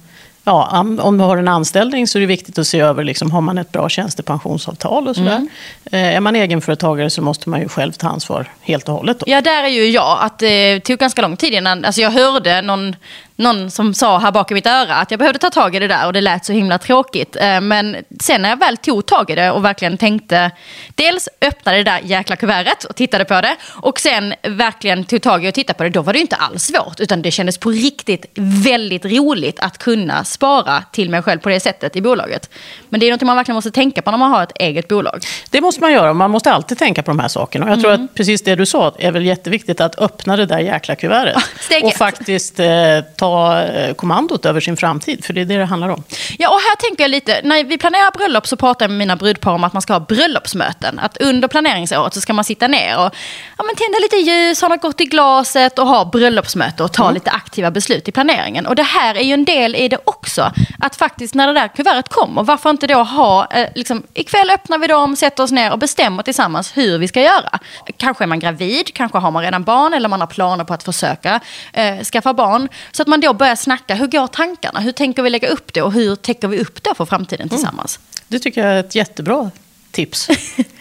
[0.44, 3.40] Ja, om du har en anställning så är det viktigt att se över, liksom, har
[3.40, 5.46] man ett bra tjänstepensionsavtal och sådär.
[5.92, 9.18] Eh, är man egenföretagare så måste man ju själv ta ansvar helt och hållet.
[9.18, 9.24] Då.
[9.28, 10.18] Ja, där är ju jag.
[10.20, 11.84] Att det tog ganska lång tid innan...
[11.84, 12.96] Alltså jag hörde någon,
[13.40, 15.88] någon som sa här bak i mitt öra att jag behövde ta tag i det
[15.88, 17.36] där och det lät så himla tråkigt.
[17.36, 20.50] Eh, Men sen när jag väl tog tag i det och verkligen tänkte...
[20.94, 23.56] Dels öppnade det där jäkla kuvertet och tittade på det.
[23.82, 25.90] Och sen verkligen tog tag i och tittade på det.
[25.90, 27.00] Då var det inte alls svårt.
[27.00, 31.60] Utan det kändes på riktigt väldigt roligt att kunna spara till mig själv på det
[31.60, 32.50] sättet i bolaget.
[32.88, 35.24] Men det är något man verkligen måste tänka på när man har ett eget bolag.
[35.50, 37.66] Det måste man göra, man måste alltid tänka på de här sakerna.
[37.66, 40.58] Och jag tror att precis det du sa är väl jätteviktigt, att öppna det där
[40.58, 41.42] jäkla kuvertet.
[41.60, 45.64] steg och faktiskt eh, ta eh, kommandot över sin framtid, för det är det det
[45.64, 46.02] handlar om.
[46.38, 49.16] Ja, och här tänker jag lite, när vi planerar bröllop så pratar jag med mina
[49.16, 50.98] brudpar om att man ska ha bröllopsmöten.
[50.98, 53.14] Att under planeringsåret så ska man sitta ner och
[53.58, 57.10] ja, men tända lite ljus, ha något gott i glaset och ha bröllopsmöte och ta
[57.10, 58.66] lite aktiva beslut i planeringen.
[58.66, 60.52] Och det här är ju en del i det också.
[60.78, 64.78] Att faktiskt när det där kuvertet kommer, varför inte då ha, eh, liksom, ikväll öppnar
[64.78, 67.58] vi dem, sätter oss ner och bestämmer tillsammans hur vi ska göra.
[67.96, 70.82] Kanske är man gravid, kanske har man redan barn eller man har planer på att
[70.82, 71.40] försöka
[71.72, 72.68] eh, skaffa barn.
[72.92, 74.80] Så att man då börjar snacka, hur går tankarna?
[74.80, 78.00] Hur tänker vi lägga upp det och hur täcker vi upp det för framtiden tillsammans?
[78.28, 79.50] Det tycker jag är ett jättebra
[79.90, 80.28] tips.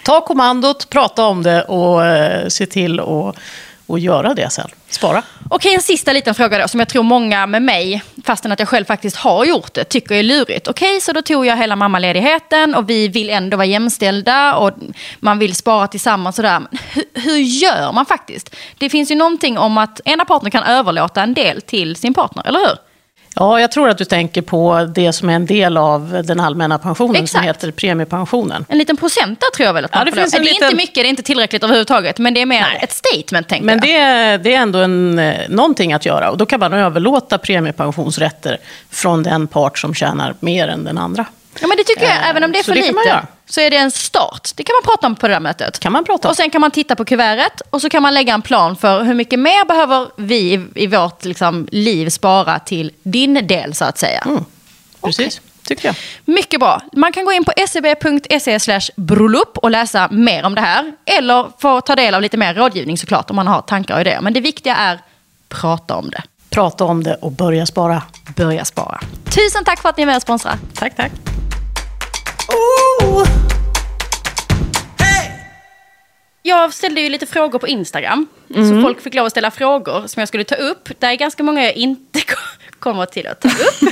[0.03, 3.35] Ta kommandot, prata om det och eh, se till att
[3.89, 4.69] och göra det sen.
[4.89, 5.23] Spara.
[5.49, 8.69] Okej, en sista liten fråga då, som jag tror många med mig, fastän att jag
[8.69, 10.67] själv faktiskt har gjort det, tycker är lurigt.
[10.67, 14.71] Okej, så då tog jag hela mammaledigheten och vi vill ändå vara jämställda och
[15.19, 16.61] man vill spara tillsammans och där.
[16.93, 18.55] Hur, hur gör man faktiskt?
[18.77, 22.47] Det finns ju någonting om att ena partnern kan överlåta en del till sin partner,
[22.47, 22.88] eller hur?
[23.35, 26.77] Ja, jag tror att du tänker på det som är en del av den allmänna
[26.79, 27.31] pensionen Exakt.
[27.31, 28.65] som heter premiepensionen.
[28.69, 30.43] En liten procent där tror jag väl att Ja, man det får finns lov- en
[30.45, 32.79] Det är liten- inte mycket, det är inte tillräckligt överhuvudtaget, men det är mer Nej.
[32.83, 33.81] ett statement tänker Men jag.
[33.87, 37.37] det, är- det är ändå en, eh, någonting att göra och då kan man överlåta
[37.37, 38.57] premiepensionsrätter
[38.89, 41.25] från den part som tjänar mer än den andra.
[41.59, 43.69] Ja, men det tycker jag, Eh, även om det är för det lite, så är
[43.69, 44.49] det en start.
[44.55, 45.79] Det kan man prata om på det där mötet.
[45.79, 46.29] kan man prata om.
[46.29, 49.03] Och sen kan man titta på kuvertet och så kan man lägga en plan för
[49.03, 53.85] hur mycket mer behöver vi i, i vårt liksom, liv spara till din del så
[53.85, 54.23] att säga.
[54.25, 54.45] Mm.
[55.01, 55.95] Precis, tycker jag.
[56.25, 56.81] Mycket bra.
[56.93, 60.93] Man kan gå in på seb.se slash bröllop och läsa mer om det här.
[61.05, 64.21] Eller få ta del av lite mer rådgivning såklart om man har tankar och idéer.
[64.21, 64.99] Men det viktiga är
[65.49, 66.23] prata om det.
[66.49, 68.03] Prata om det och börja spara.
[68.35, 68.99] Börja spara.
[69.25, 70.57] Tusen tack för att ni är med och sponsrar.
[70.73, 71.11] Tack, tack.
[76.41, 78.27] Jag ställde ju lite frågor på Instagram.
[78.55, 78.69] Mm.
[78.69, 80.89] Så folk fick lov att ställa frågor som jag skulle ta upp.
[80.99, 82.35] Det är ganska många jag inte ko-
[82.79, 83.89] kommer till att ta upp.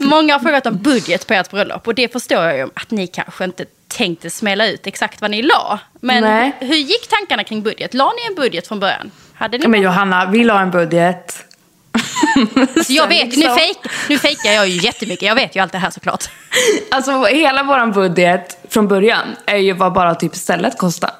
[0.00, 1.86] många har frågat om budget på ert bröllop.
[1.86, 5.42] Och det förstår jag ju att ni kanske inte tänkte smälla ut exakt vad ni
[5.42, 5.78] la.
[6.00, 6.52] Men Nej.
[6.60, 7.94] hur gick tankarna kring budget?
[7.94, 9.10] La ni en budget från början?
[9.34, 11.44] Hade ni Men Johanna, vi la en budget.
[12.86, 13.56] Så jag vet, nu, liksom.
[13.56, 15.22] fejk, nu fejkar jag ju jättemycket.
[15.22, 16.24] Jag vet ju allt det här såklart.
[16.90, 21.10] Alltså hela vår budget från början är ju vad bara typ stället kostar.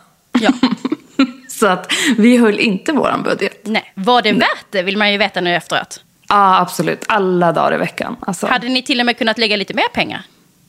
[0.40, 0.50] Ja.
[1.48, 3.60] Så att vi höll inte våran budget.
[3.62, 3.92] Nej.
[3.94, 6.00] Var det värt det vill man ju veta nu efteråt.
[6.28, 7.04] Ja, absolut.
[7.08, 8.16] Alla dagar i veckan.
[8.20, 8.46] Alltså.
[8.46, 10.22] Hade ni till och med kunnat lägga lite mer pengar?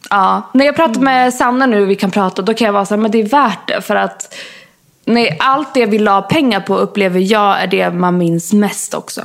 [0.10, 0.50] Ja.
[0.54, 3.02] När jag pratar med Sanna nu, vi kan prata, då kan jag vara så här,
[3.02, 3.82] men det är värt det.
[3.82, 4.36] För att
[5.06, 9.22] nej, allt det vi la pengar på upplever jag är det man minns mest också.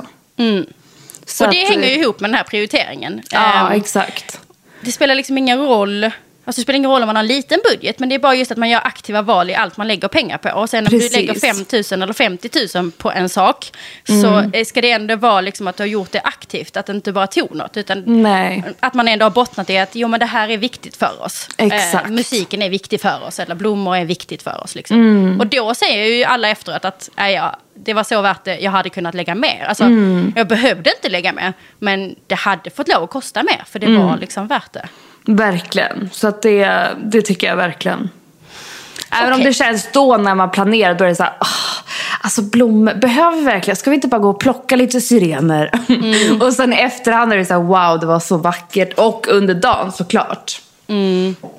[1.31, 3.21] Så och det att, hänger ju eh, ihop med den här prioriteringen.
[3.31, 4.39] Ja, Ehm, exakt.
[4.81, 6.11] det spelar liksom ingen roll.
[6.45, 8.35] Alltså det spelar ingen roll om man har en liten budget, men det är bara
[8.35, 10.49] just att man gör aktiva val i allt man lägger pengar på.
[10.49, 11.11] Och sen om Precis.
[11.11, 11.55] du lägger 5
[11.91, 13.71] 000 eller 50 000 på en sak,
[14.07, 16.93] så eh, ska det ändå vara liksom att du har gjort det aktivt, att det
[16.93, 17.77] inte bara tog något.
[17.77, 18.63] Utan Nej.
[18.79, 21.47] att man ändå har bottnat i att jo, men det här är viktigt för oss.
[21.57, 21.69] Eh,
[22.07, 24.75] musiken är viktig för oss, eller blommor är viktigt för oss.
[24.75, 24.97] Liksom.
[24.97, 25.39] Mm.
[25.39, 28.71] Och då säger ju alla efteråt att äh, ja, det var så värt det, jag
[28.71, 29.65] hade kunnat lägga mer.
[29.69, 30.33] Alltså, Mm.
[30.35, 33.85] Jag behövde inte lägga mer, men det hade fått lov att kosta mer, för det
[33.85, 34.05] Mm.
[34.07, 34.87] var liksom värt det.
[35.25, 36.09] Verkligen.
[36.13, 38.09] Så att det, det tycker jag verkligen.
[39.11, 39.45] Även om Okej.
[39.45, 41.47] det känns då när man planerar, då är det så här, "Åh,
[42.21, 45.71] alltså blommor, behöver vi verkligen, ska vi inte bara gå och plocka lite syrener?
[45.89, 46.41] Mm.
[46.41, 48.93] och sen i efterhand är det så här, wow, det var så vackert.
[48.93, 50.61] Och under dagen såklart.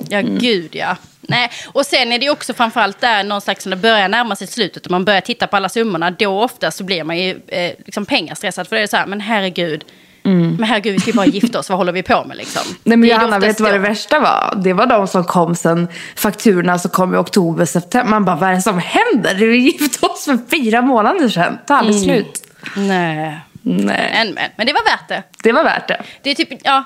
[0.08, 0.96] Ja, gud ja.
[1.28, 1.50] Nej.
[1.66, 4.84] Och sen är det också framförallt där någon slags när det börjar närma sig slutet
[4.86, 8.06] och man börjar titta på alla summorna, då ofta så blir man ju eh, liksom
[8.06, 8.68] pengastressad.
[8.68, 9.84] För det är så här, men herregud,
[10.24, 12.62] men herregud, vi ska ju bara gifta oss, vad håller vi på med liksom?
[12.84, 14.54] Nej men Johanna, vet du vad det värsta var?
[14.64, 18.10] Det var de som kom sen, fakturorna som kom i oktober, september.
[18.10, 19.34] Man bara, vad är det som händer?
[19.34, 21.58] Vi gifte oss för fyra månader sedan.
[21.66, 22.04] Tar aldrig Mm.
[22.16, 22.42] slut.
[22.76, 23.40] Nej.
[23.64, 25.22] Nej, Men, men, men det var värt det.
[25.42, 26.02] det var värt det.
[26.22, 26.84] Det är typ, ja,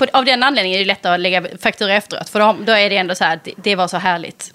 [0.00, 2.28] på, av den anledningen är det lättare att lägga faktura efteråt.
[2.28, 4.50] För då, då är det ändå så här, det, det var så härligt.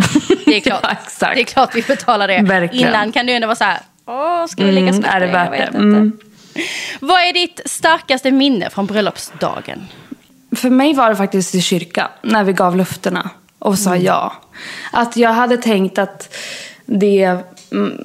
[0.46, 0.82] Det är klart,
[1.22, 2.42] Ja, det är klart vi betalar det.
[2.42, 2.90] Verkligen.
[2.90, 5.28] Innan kan du ändå vara så här, åh, ska vi lägga Mm, skatt är det
[5.28, 5.78] värt det?
[5.78, 6.20] Mm.
[7.00, 9.88] Vad är ditt starkaste minne från bröllopsdagen?
[10.56, 13.30] För mig var det faktiskt i kyrkan, när vi gav löftena
[13.60, 14.34] och sa ja.
[14.92, 16.36] Att jag hade tänkt att
[16.86, 17.44] det, mm,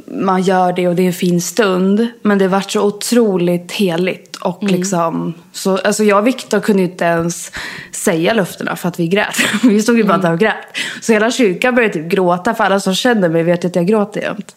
[0.06, 2.08] man gör det och det är en fin stund.
[2.22, 4.36] Men det var så otroligt heligt.
[4.36, 7.52] Och liksom, så, alltså jag och Viktor kunde inte ens
[7.92, 9.36] säga löftena för att vi grät.
[9.62, 10.76] Vi stod ju bara där och grät.
[11.00, 12.54] Så hela kyrkan började typ gråta.
[12.54, 14.56] För alla som känner mig vet att jag gråter jämt.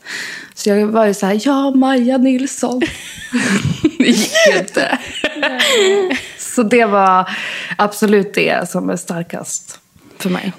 [0.54, 2.80] Så jag var ju så här, ja Maja Nilsson.
[3.98, 5.00] det gick ju inte.
[6.38, 7.30] Så det var
[7.78, 9.80] absolut det som är starkast
[10.18, 10.54] för mig.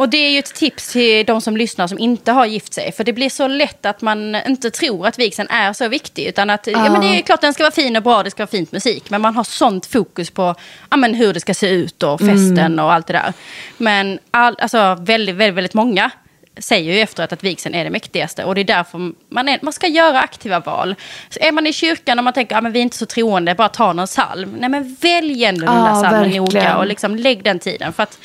[0.00, 2.92] Och det är ju ett tips till de som lyssnar som inte har gift sig.
[2.92, 6.26] För det blir så lätt att man inte tror att vigseln är så viktig.
[6.26, 6.90] Utan att, ja.
[6.90, 9.10] men det är klart den ska vara fin och bra, det ska vara fint musik.
[9.10, 10.54] Men man har sånt fokus på
[10.90, 13.32] ja, men hur det ska se ut och festen och allt det där.
[13.76, 16.10] Men all, alltså, väldigt, väldigt, väldigt många
[16.58, 18.44] säger ju efteråt att vigseln är det mäktigaste.
[18.44, 20.94] Och det är därför man, är, man ska göra aktiva val.
[21.28, 23.54] Så är man i kyrkan och man tänker att ah, vi är inte så troende,
[23.54, 24.56] bara ta någon psalm.
[24.58, 27.92] Nej men välj ändå den Ja, där psalmen noga och liksom lägg den tiden.
[27.92, 28.18] För att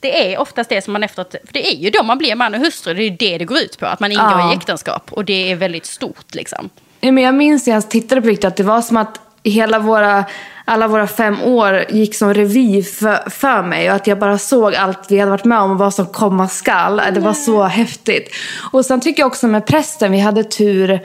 [0.00, 2.54] det är oftast det som man efteråt, för det är ju då man blir man
[2.54, 3.86] och hustru, det är ju det det går ut på.
[3.86, 4.52] Att man ingår Ja.
[4.52, 6.70] i äktenskap och det är väldigt stort liksom.
[7.00, 10.24] Men jag minns när jag tittade på Victor att det var som att hela våra
[10.64, 14.74] alla våra fem år gick som revy för, för mig och att jag bara såg
[14.74, 17.02] allt vi hade varit med om och vad som komma skall.
[17.14, 18.34] Det var så häftigt.
[18.72, 21.00] Och sen tycker jag också med prästen, vi hade tur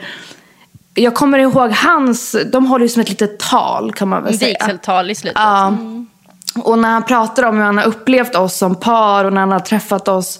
[0.94, 4.56] jag kommer ihåg hans, de håller ju som ett litet tal kan man väl säga.
[4.60, 5.40] Vigseltal i slutet.
[5.44, 5.74] Ja.
[6.58, 9.52] Och när han pratar om hur han har upplevt oss som par och när han
[9.52, 10.38] har träffat oss.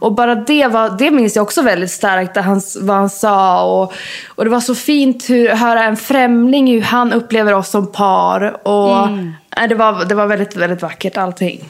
[0.00, 3.62] Och bara det, var, det minns jag också väldigt starkt, det han, vad han sa.
[3.64, 3.92] Och,
[4.28, 8.68] och det var så fint att höra en främling hur han upplever oss som par.
[8.68, 9.34] Och Mm.
[9.56, 11.64] nej, det, var, det var väldigt, väldigt vackert allting.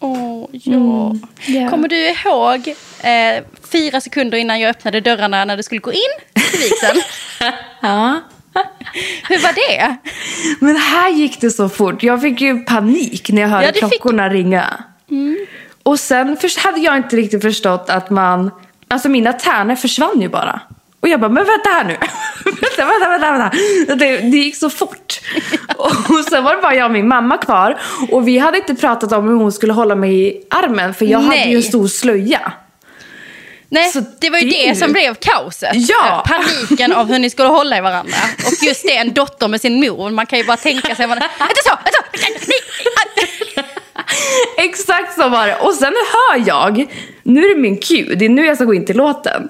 [0.00, 1.16] Åh, ja.
[1.46, 1.70] ja.
[1.70, 2.68] Kommer du ihåg
[3.02, 5.98] eh, fyra sekunder innan jag öppnade dörrarna när du skulle gå in
[6.34, 7.02] till vigseln?
[7.80, 8.20] Ja.
[9.28, 9.96] Hur var det?
[10.60, 12.02] Men här gick det så fort.
[12.02, 14.84] Jag fick ju panik när jag hörde Ja, det fick- klockorna ringa.
[15.82, 18.50] Och sen hade jag inte riktigt förstått att man...
[18.88, 20.60] Alltså mina tärnor försvann ju bara.
[21.00, 21.96] Och jag bara, men vänta här nu.
[22.44, 23.56] vänta, vänta, vänta, vänta.
[23.94, 25.20] Det, det gick så fort.
[26.08, 27.80] och sen var det bara jag och min mamma kvar.
[28.10, 30.94] Och vi hade inte pratat om hur hon skulle hålla mig i armen.
[30.94, 31.50] För jag hade Nej.
[31.50, 32.52] ju en stor slöja.
[33.74, 35.70] Nej, Så det var ju det- det som blev kaoset.
[35.74, 36.24] Ja.
[36.26, 38.16] Eh, Paniken av hur ni skulle hålla i varandra.
[38.46, 40.10] Och just det, en dotter med sin mor.
[40.10, 41.04] Man kan ju bara tänka sig...
[41.04, 41.22] Inte
[41.64, 41.78] så!
[42.28, 42.52] Inte så!
[44.58, 45.56] Exakt så var det.
[45.56, 46.86] Och sen hör jag,
[47.22, 49.48] nu är det min cue, det är nu jag ska gå in till låten.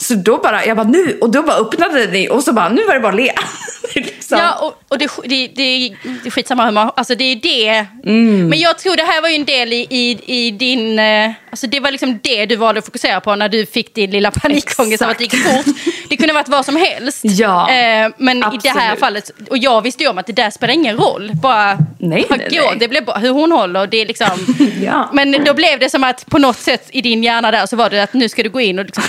[0.00, 2.84] Så då bara, jag bara nu, och då bara öppnade ni och så bara, nu
[2.86, 3.32] var det bara att le.
[3.94, 4.38] liksom.
[4.38, 6.90] Ja, och, och det, det, det, det är skitsamma hur man...
[6.96, 7.86] Alltså det är det.
[8.10, 8.48] Mm.
[8.48, 10.98] Men jag tror det här var ju en del i, i, i din...
[10.98, 14.10] eh, Alltså det var liksom det du valde att fokusera på när du fick din
[14.10, 15.66] lilla panikångest av att det gick fort.
[16.08, 17.20] Det kunde varit vad som helst.
[17.24, 19.00] Ja, Eh, men i det här absolut.
[19.00, 21.30] fallet, och jag visste ju om att det där spelar ingen roll.
[21.42, 22.56] Bara, Nej, bara nej, gå.
[22.70, 22.76] nej.
[22.78, 23.86] Det blev bara hur hon håller.
[23.86, 25.10] Det är liksom, Ja.
[25.12, 27.90] Men då blev det som att på något sätt i din hjärna där så var
[27.90, 29.04] det att nu ska du gå in och liksom,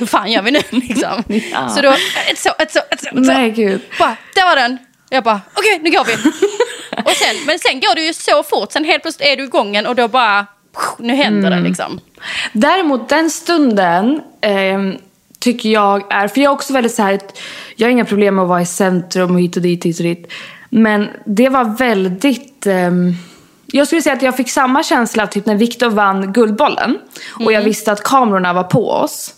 [0.00, 0.60] hur fan gör vi nu?
[0.70, 1.22] Liksom.
[1.52, 1.68] Ja.
[1.68, 1.90] Så då,
[2.30, 3.08] ett så, ett så, ett så.
[3.12, 3.80] Nej gud.
[3.98, 4.78] Bara, där var den.
[5.10, 6.12] Jag bara, okej nu går vi.
[7.04, 9.68] och sen, men sen går det ju så fort, sen helt plötsligt är du igång
[9.68, 10.46] igen och då bara,
[10.98, 11.62] nu händer Mm.
[11.62, 12.00] det liksom.
[12.52, 14.94] Däremot den stunden ehm,
[15.38, 17.20] tycker jag är, för jag är också väldigt så här,
[17.76, 20.04] jag har inga problem med att vara i centrum och hit och dit, hit och
[20.04, 20.32] dit.
[20.70, 23.14] Men det var väldigt, ehm,
[23.76, 26.98] jag skulle säga att jag fick samma känsla typ när Viktor vann Guldbollen.
[27.44, 29.34] Och jag visste att kamerorna var på oss.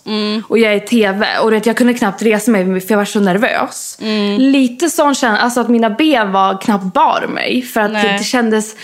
[0.47, 1.27] Och jag är i tv.
[1.41, 3.97] Och vet, jag kunde knappt resa mig för jag var så nervös.
[4.37, 7.61] Lite sån känsla, alltså att mina ben var knappt bar mig.
[7.61, 8.17] För att Nej.
[8.17, 8.75] det kändes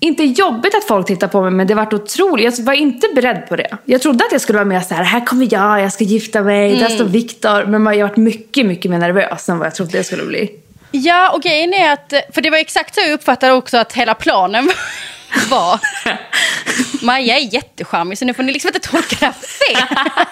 [0.00, 2.58] inte jobbigt att folk tittar på mig men det var otroligt.
[2.58, 3.76] Jag var inte beredd på det.
[3.84, 6.42] Jag trodde att jag skulle vara mer så här, här kommer jag, jag ska gifta
[6.42, 7.64] mig, där står Viktor.
[7.64, 10.50] Men jag har varit mycket, mycket mer nervös än vad jag trodde jag skulle bli.
[10.92, 14.14] Ja, och grejen är att, för det var exakt så jag uppfattade också att hela
[14.14, 14.70] planen
[15.50, 15.80] var.
[17.04, 20.06] Maja är jättecharmig så nu får ni liksom inte tolka det här fel.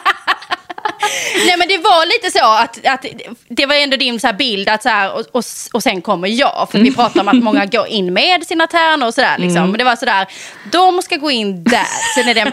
[1.47, 3.07] Nej men det var lite så att, att
[3.49, 6.29] det var ändå din så här bild att så här, och, och, och sen kommer
[6.29, 6.69] jag.
[6.71, 9.39] För vi pratar om att många går in med sina tärnor och sådär.
[9.39, 9.71] Liksom.
[9.71, 10.27] Men det var sådär,
[10.73, 12.15] de ska gå in där.
[12.15, 12.53] Sen är det en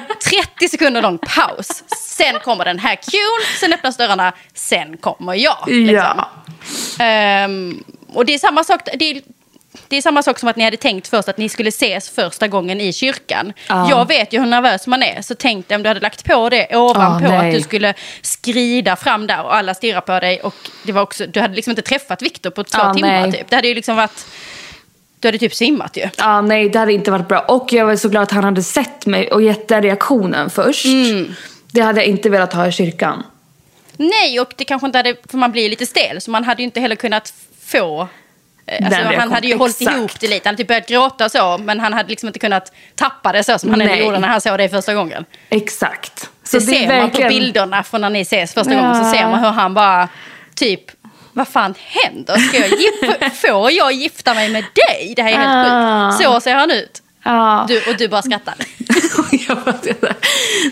[0.55, 1.83] 30 sekunder lång paus.
[1.97, 5.57] Sen kommer den här cueen, sen öppnas dörrarna, sen kommer jag.
[5.67, 5.95] Liksom.
[5.95, 6.29] Ja.
[6.99, 8.81] Ehm, och det är samma sak.
[8.99, 9.21] Det är,
[9.87, 12.47] det är samma sak som att ni hade tänkt först att ni skulle ses första
[12.47, 13.53] gången i kyrkan.
[13.69, 13.89] Ja.
[13.89, 16.49] Jag vet ju hur nervös man är, så tänk dig om du hade lagt på
[16.49, 20.39] det ovanpå Ja, att du skulle skrida fram där och alla stirrar på dig.
[20.41, 23.31] Och det var också, du hade liksom inte träffat Viktor på två Ja, timmar nej.
[23.31, 23.49] typ.
[23.49, 24.25] Det hade ju liksom varit...
[25.19, 26.09] Du hade typ svimmat ju.
[26.17, 27.39] Ja, nej, det hade inte varit bra.
[27.39, 30.85] Och jag var så glad att han hade sett mig och gett den reaktionen först.
[31.71, 33.23] Det hade jag inte velat ha i kyrkan.
[33.97, 35.15] Nej, och det kanske inte hade...
[35.29, 37.33] För man blir lite stel, så man hade ju inte heller kunnat
[37.67, 38.07] få...
[38.67, 39.97] eh, Alltså, han hade ju hållit exakt.
[39.97, 40.41] ihop det lite.
[40.49, 43.43] Han hade typ börjat gråta och så, men han hade liksom inte kunnat tappa det
[43.43, 45.25] så som han ändå gjorde när han såg det första gången.
[45.49, 46.29] Exakt.
[46.43, 48.79] Så det är ser man på verkligen- bilderna från när ni ses första Ja.
[48.79, 50.09] gången, så ser man hur han bara
[50.55, 50.81] typ
[51.33, 52.37] vad fan händer?
[52.37, 55.13] Ska jag gif- får jag gifta mig med dig?
[55.15, 56.23] Det här är helt sjukt.
[56.33, 57.01] Så ser han ut.
[57.27, 57.65] Ja.
[57.67, 58.55] Du, och du bara skrattar.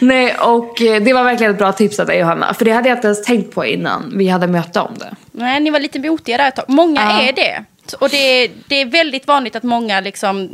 [0.01, 2.53] Nej, och eh, det var verkligen ett bra tips av dig Johanna.
[2.53, 5.15] För det hade jag inte ens tänkt på innan vi hade möte om det.
[5.31, 6.65] Nej, ni var lite motiga där ett tag.
[6.67, 7.21] Många Ja.
[7.21, 7.63] är det.
[7.99, 10.49] Och det det är väldigt vanligt att många liksom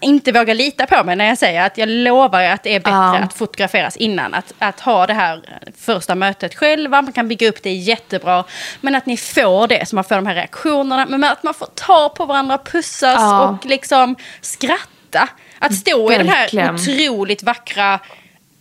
[0.00, 2.90] inte vågar lita på mig när jag säger att jag lovar att det är bättre
[2.92, 3.16] Ja.
[3.18, 4.34] att fotograferas innan.
[4.34, 5.40] Att, att ha det här
[5.78, 8.44] första mötet själva, man kan bygga upp det jättebra.
[8.80, 11.06] Men att ni får det, så man får de här reaktionerna.
[11.06, 13.48] Men att man får ta på varandra, pussas Ja.
[13.48, 15.28] och liksom skratta.
[15.58, 16.74] Att stå i den här Verkligen.
[16.74, 17.98] otroligt vackra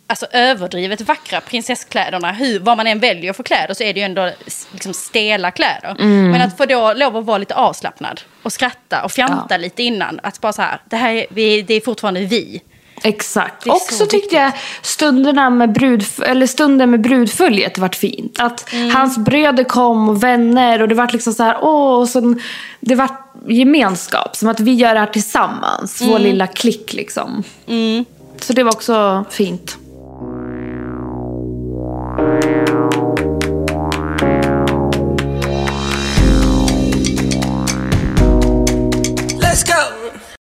[0.07, 2.31] alltså överdrivet vackra prinsesskläderna.
[2.31, 4.31] Hur, vad man än väljer för kläder så är det ju ändå
[4.71, 5.95] liksom stela kläder.
[5.99, 6.31] Mm.
[6.31, 9.57] Men att få då lov att vara lite avslappnad och skratta och fjanta Ja.
[9.57, 10.19] lite innan.
[10.23, 12.61] Att bara så här, det här är, vi, det är fortfarande vi.
[13.03, 13.67] Exakt.
[13.67, 18.39] Och så tyckte jag stunderna med brud, eller stunden med brudföljet vart fint.
[18.39, 18.89] Att Mm.
[18.95, 22.41] hans bröder kom och vänner och det vart liksom så här, åh, och sen,
[22.79, 24.35] det vart gemenskap.
[24.35, 26.11] Som att vi gör det här tillsammans, Mm.
[26.13, 27.43] vår lilla klick liksom.
[28.41, 29.77] Så det var också fint.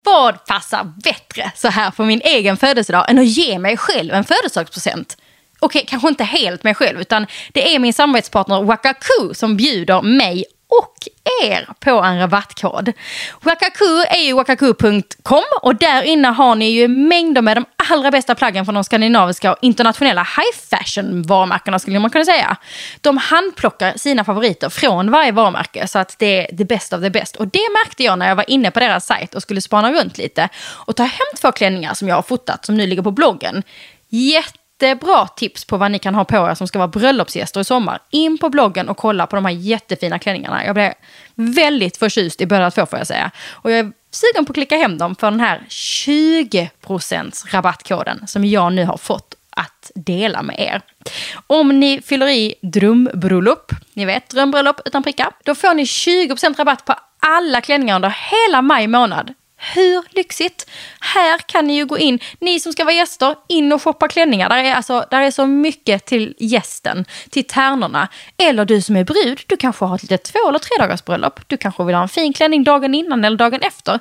[0.09, 4.23] Vad passar bättre så här på min egen födelsedag än att ge mig själv en
[4.23, 5.17] födelsedagspresent?
[5.59, 10.45] Okej, kanske inte helt mig själv, utan det är min samarbetspartner Wakaku som bjuder mig
[10.69, 10.95] och
[11.43, 12.93] er på en rabattkod.
[13.41, 18.35] Wakaku är ju wakaku.com och där inne har ni ju mängder med de allra bästa
[18.35, 22.57] plaggen från de skandinaviska och internationella high fashion varumärkena skulle man kunna säga.
[23.01, 27.09] De handplockar sina favoriter från varje varumärke så att det är the best of the
[27.09, 27.35] best.
[27.35, 30.17] Och det märkte jag när jag var inne på deras sajt och skulle spana runt
[30.17, 33.63] lite och ta hem två klänningar som jag har fotat som nu ligger på bloggen.
[34.09, 37.99] Jättebra tips på vad ni kan ha på er som ska vara bröllopsgäster i sommar.
[38.09, 40.65] In på bloggen och kolla på de här jättefina klänningarna.
[40.65, 40.93] Jag blev
[41.35, 43.31] väldigt förtjust i båda två får jag säga.
[43.51, 48.45] Och jag är sugen på att klicka hem dem för den här 20% rabattkoden som
[48.45, 50.81] jag nu har fått att dela med er.
[51.47, 56.85] Om ni fyller i drömbröllop, ni vet drömbröllop utan prickar, då får ni 20% rabatt
[56.85, 59.33] på alla klänningar under hela maj månad.
[59.59, 60.69] Hur lyxigt?
[60.99, 64.49] Här kan ni ju gå in, ni som ska vara gäster, in och shoppa klänningar.
[64.49, 68.07] Där är, alltså, där är så mycket till gästen, till tärnorna.
[68.37, 71.39] Eller du som är brud, du kanske har ett litet två eller tre dagars bröllop.
[71.47, 73.99] Du kanske vill ha en fin klänning dagen innan eller dagen efter.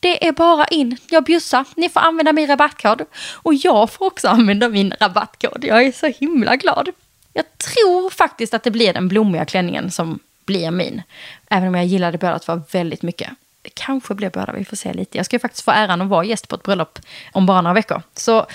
[0.00, 3.02] Det är bara in, jag bjussar, ni får använda min rabattkod.
[3.34, 5.64] Och jag får också använda min rabattkod.
[5.64, 6.88] Jag är så himla glad.
[7.32, 11.02] Jag tror faktiskt att det blir den blommiga klänningen som blir min.
[11.50, 13.30] Även om jag gillade båda två väldigt mycket.
[13.68, 15.16] Det kanske blir båda, vi får se lite.
[15.16, 16.98] Jag ska ju faktiskt få äran att vara gäst på ett bröllop
[17.32, 18.02] om bara några veckor.
[18.14, 18.46] Så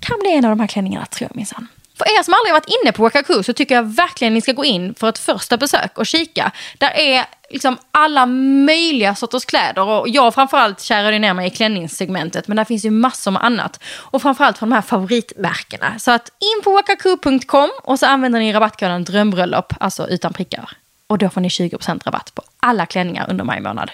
[0.00, 1.68] kan bli en av de här klänningarna tror jag minsann.
[1.98, 4.64] För er som aldrig varit inne på Wakaku så tycker jag verkligen ni ska gå
[4.64, 6.52] in för ett första besök och kika.
[6.78, 12.48] Där är liksom alla möjliga sorters kläder och jag framförallt kärade ner mig i klänningssegmentet
[12.48, 13.80] men där finns ju massor med annat.
[13.96, 15.98] Och framförallt från de här favoritmärkena.
[15.98, 20.70] Så att in på wakaku.com och så använder ni rabattkoden drömbröllop, alltså utan prickar.
[21.12, 23.90] Och då får ni 20% rabatt på alla klänningar under maj månad.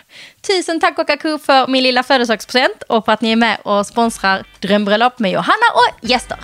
[0.46, 4.46] Tusen tack Wakaku för min lilla födelsedagspresent och för att ni är med och sponsrar
[4.60, 6.38] Drömbröllop med Johanna och gäster.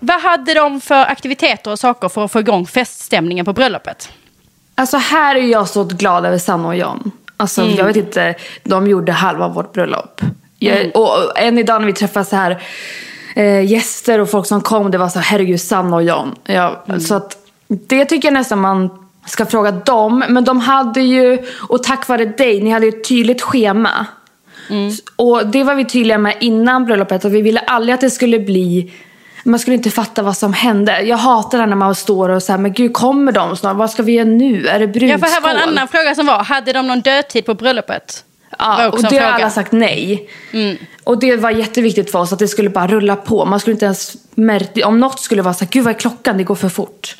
[0.00, 4.12] Vad hade de för aktiviteter och saker för att få igång feststämningen på bröllopet?
[4.74, 7.10] Alltså här är jag så glad över Sanna och John.
[7.36, 7.76] Alltså Mm.
[7.76, 10.20] jag vet inte, de gjorde halva vårt bröllop.
[10.60, 10.90] Mm.
[10.90, 12.62] och, än idag när vi träffar så här
[13.34, 16.34] eh, gäster och folk som kom, det var så här, herregud Sanna och John.
[16.44, 17.00] Ja, Mm.
[17.00, 17.36] Så att
[17.68, 18.90] det tycker jag nästan man
[19.26, 20.24] ska fråga dem.
[20.28, 21.38] Men de hade ju,
[21.68, 24.06] och tack vare dig, ni hade ju ett tydligt schema.
[24.70, 24.92] Mm.
[25.16, 28.38] Och det var vi tydliga med innan bröllopet och vi ville aldrig att det skulle
[28.38, 28.92] bli
[29.46, 31.00] man skulle inte fatta vad som hände.
[31.00, 33.76] Jag hatar det när man står och säger men gud kommer de snart?
[33.76, 34.66] Vad ska vi göra nu?
[34.66, 35.18] Är det Ja, brudskål?
[35.18, 38.24] för här var en annan fråga som var, hade de någon dödtid på bröllopet?
[38.58, 40.28] Ja, och det har alla sagt nej.
[40.52, 40.76] Mm.
[41.04, 43.44] Och det var jätteviktigt för oss att det skulle bara rulla på.
[43.44, 46.38] Man skulle inte ens märka, om något skulle vara så här, gud vad är klockan?
[46.38, 47.16] Det går för fort.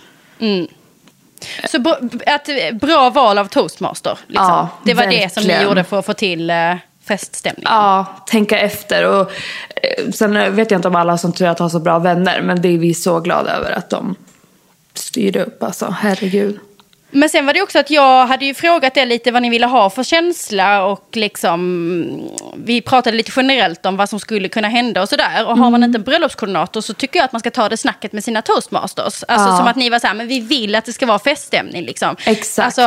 [1.70, 4.18] Så br- att, bra val av toastmaster.
[4.26, 4.46] Liksom.
[4.46, 5.68] Ja, det var det som ni verkligen.
[5.68, 7.72] gjorde för att få till eh, feststämningen.
[7.72, 9.04] Ja, tänka efter.
[9.08, 9.30] Och,
[9.76, 12.40] eh, sen vet jag inte om alla som tror att har så bra vänner.
[12.42, 14.14] Men det är vi så glada över att de
[14.94, 15.62] styrde upp.
[15.62, 16.58] Alltså, herregud.
[17.16, 19.66] Men sen var det också att jag hade ju frågat er lite vad ni ville
[19.66, 25.02] ha för känsla och liksom vi pratade lite generellt om vad som skulle kunna hända
[25.02, 25.46] och sådär.
[25.46, 28.12] Och har man inte en bröllopskoordinator så tycker jag att man ska ta det snacket
[28.12, 29.04] med sina toastmasters.
[29.28, 29.56] Alltså Ja.
[29.56, 32.16] som att ni var så här, men vi vill att det ska vara feststämning liksom.
[32.26, 32.64] Exakt.
[32.78, 32.82] Alltså,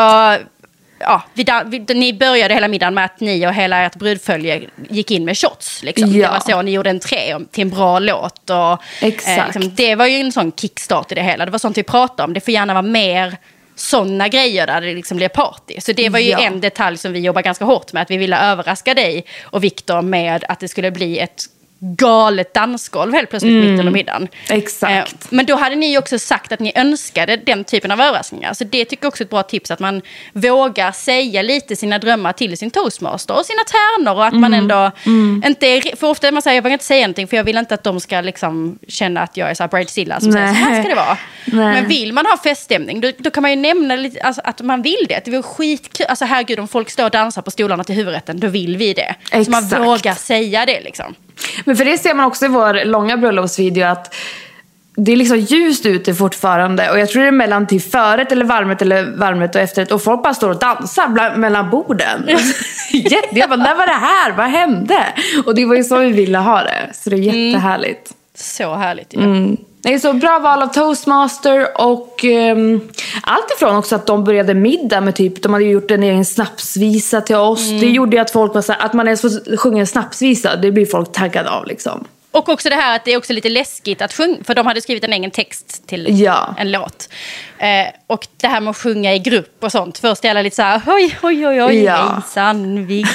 [1.00, 5.12] ja, vi, vi, ni började hela middagen med att ni och hela ert brudfölje gick
[5.12, 5.84] in med shots.
[5.84, 6.14] Liksom.
[6.14, 6.32] Det Ja.
[6.32, 8.50] var så ni gjorde en tre till en bra låt.
[8.50, 9.56] Och, Exakt.
[9.56, 11.46] liksom, det var ju en sån kickstart i det hela.
[11.46, 12.34] Det var sånt vi pratade om.
[12.34, 13.38] Det får gärna vara mer
[13.80, 15.76] sådana grejer där det liksom blir party.
[15.82, 16.40] Så det var ju Ja.
[16.40, 18.02] en detalj som vi jobbar ganska hårt med.
[18.04, 21.44] Att vi ville överraska dig och Viktor med att det skulle bli ett
[21.82, 24.22] galet dansgolv helt plötsligt mitt under middagen.
[24.50, 24.60] Mm.
[24.62, 25.14] Exakt.
[25.14, 28.54] Eh, Men då hade ni också sagt att ni önskade den typen av överraskningar.
[28.54, 29.72] Så det tycker jag också är ett bra tips.
[29.72, 30.02] Att man
[30.34, 34.14] vågar säga lite sina drömmar till sin toastmaster och sina tärnor.
[34.16, 34.60] Och att man Mm.
[34.72, 34.92] ändå
[35.48, 37.58] inte är, För ofta är man säger jag vågar inte säga någonting för jag vill
[37.58, 40.54] inte att de ska liksom känna att jag är så här bridezilla som säger så
[40.54, 40.82] här Nej.
[40.82, 41.18] ska det vara.
[41.46, 41.74] Nej.
[41.82, 44.82] Men vill man ha feststämning då, då kan man ju nämna lite, alltså, att man
[44.82, 45.22] vill det.
[45.26, 46.06] Det vore skitkul.
[46.10, 49.16] Alltså herregud om folk står och dansar på stolarna till huvudrätten då vill vi det.
[49.32, 49.84] Så man Exakt.
[49.84, 51.16] vågar säga det liksom.
[51.66, 54.16] Men för det ser man också i vår långa bröllopsvideo att
[54.96, 58.46] det är liksom ljust ute fortfarande och jag tror det är mellan till förrätt eller
[58.46, 62.28] varmrätt eller varmrätt och efterrätt och folk bara står och dansar bland, mellan borden.
[62.92, 64.32] Jätte, jag bara, när var det här?
[64.32, 65.06] Vad hände?
[65.46, 66.90] Och det var ju så vi ville ha det.
[66.94, 68.14] Så det är jättehärligt.
[68.36, 69.20] Så härligt ju.
[69.20, 69.58] Mm.
[69.82, 72.82] Det är så bra val av toastmaster och um,
[73.22, 77.22] allt ifrån också att de började middag med typ, de hade gjort en egen snapsvisa
[77.22, 77.70] till oss.
[77.70, 80.56] Det gjorde ju att folk var så här, att man ens får sjunga en snapsvisa,
[80.56, 82.08] det blir folk taggade av liksom.
[82.32, 84.82] Och också det här att det är också lite läskigt att sjunga, för de hade
[84.82, 86.56] skrivit en egen text till Ja.
[86.58, 87.10] en låt.
[87.58, 87.68] Eh,
[88.08, 89.98] och det här med att sjunga i grupp och sånt.
[89.98, 92.14] Först är alla lite så här, oj, oj, oj, oj, Ja.
[92.14, 93.08] hejsan, Vigge,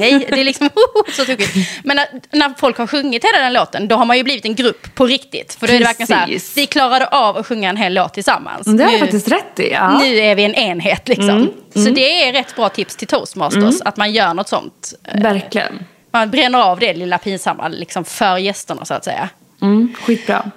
[0.00, 0.26] hej.
[0.30, 0.70] Det är liksom
[1.12, 1.54] så tokigt.
[1.84, 2.06] Men när,
[2.38, 5.06] när folk har sjungit hela den låten, då har man ju blivit en grupp på
[5.06, 5.56] riktigt.
[5.60, 8.14] För då är det verkligen så här, vi klarade av att sjunga en hel låt
[8.14, 8.64] tillsammans.
[8.66, 9.70] Det har Nu- jag faktiskt rätt i.
[9.72, 9.98] Ja.
[9.98, 11.52] Nu är vi en enhet liksom.
[11.74, 14.92] Så det är rätt bra tips till toastmasters, att man gör något sånt.
[15.14, 15.84] Eh, Verkligen.
[16.10, 19.28] Man bränner av det lilla pinsamma liksom, för gästerna så att säga.
[19.62, 20.50] Mm, skitbra.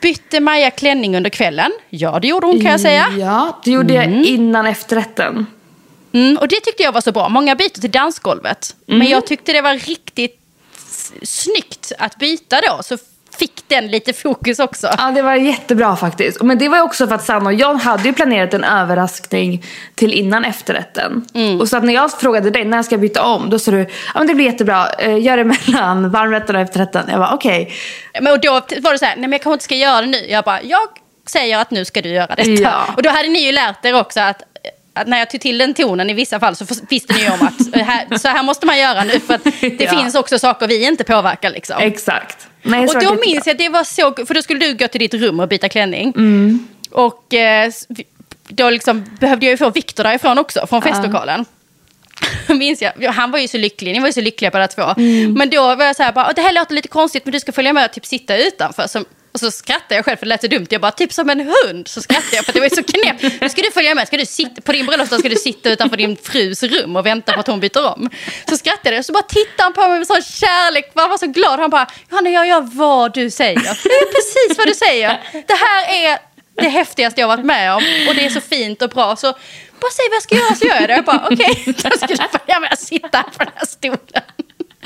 [0.00, 1.72] Bytte Maja klänning under kvällen?
[1.90, 3.06] Ja, det gjorde hon kan jag säga.
[3.18, 5.46] Ja, det gjorde jag innan efterrätten.
[6.12, 7.28] Mm, och det tyckte jag var så bra.
[7.28, 8.76] Många byter till dansgolvet.
[8.86, 10.40] Men jag tyckte det var riktigt
[11.22, 12.82] snyggt att byta då.
[12.82, 12.98] Så
[13.38, 14.90] fick den lite fokus också.
[14.98, 16.42] Ja, det var jättebra faktiskt.
[16.42, 19.64] Men det var också för att Sanna och John hade ju planerat en överraskning
[19.94, 21.26] till innan efterrätten.
[21.60, 23.78] Och så att när jag frågade dig när jag ska byta om, då sa du
[23.78, 27.04] ja men det blir jättebra, Eh, gör det mellan varmrätten och efterrätten.
[27.10, 27.72] Jag var okej.
[28.20, 30.06] Men och då var det så här, nej men jag kanske inte ska göra det
[30.06, 30.26] nu.
[30.28, 30.88] Jag bara, jag
[31.26, 32.50] säger att nu ska du göra detta.
[32.50, 32.86] Ja.
[32.96, 34.42] Och då hade ni ju lärt er också att
[34.98, 37.46] att när jag tog till den tonen i vissa fall så visste ni ju om
[37.46, 39.90] att eh, här, så här måste man göra nu för att det Ja.
[39.90, 41.76] finns också saker vi inte påverkar liksom.
[41.80, 42.48] Exakt.
[42.66, 45.00] Nej, Och då minns jag att det var så, för då skulle du gå till
[45.00, 46.12] ditt rum och byta klänning.
[46.16, 46.66] Mm.
[46.90, 47.72] Och eh,
[48.48, 51.44] då liksom behövde jag ju få Viktor därifrån också, från festlokalen.
[52.48, 54.82] minns jag, Ja, han var ju så lycklig, ni var ju så lyckliga båda två.
[54.96, 55.32] Mm.
[55.32, 57.40] Men då var jag så här, bara, "Åh, det här låter lite konstigt men du
[57.40, 58.86] ska följa med och typ sitta utanför.
[58.86, 59.04] Så,
[59.36, 60.66] och så skrattade jag själv för det lät så dumt.
[60.70, 61.88] Jag bara, typ som en hund.
[61.88, 63.40] Så skrattade jag för att det var så knäppt.
[63.40, 65.96] Nu ska du följa med, ska du sitta, på din bröllopsdag ska du sitta utanför
[65.96, 68.10] din frus rum och vänta på att hon byter om.
[68.48, 70.92] Så skrattade jag och så bara tittade han på mig med sån kärlek.
[70.94, 71.60] Han var så glad.
[71.60, 73.60] Han bara, Johanna jag gör vad du säger.
[73.60, 75.08] Det är precis vad du säger.
[75.32, 76.18] Det här är
[76.62, 77.82] det häftigaste jag varit med om.
[78.08, 79.16] Och det är så fint och bra.
[79.16, 79.32] Så
[79.80, 80.94] bara säg vad jag ska göra så gör jag det.
[80.94, 84.22] Jag bara, okej, då ska du följa med och sitta på den här stolen.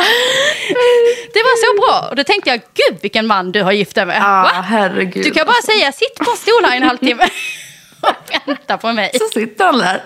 [1.34, 2.09] Det var så bra.
[2.11, 4.16] Och då tänkte jag, gud vilken man du har gift dig med.
[4.16, 4.61] Ja, Va?
[4.64, 5.24] herregud.
[5.24, 7.22] Du kan bara säga, sitt på en stol här i en halvtimme
[8.01, 9.11] och vänta på mig.
[9.14, 10.03] Så sitter han där.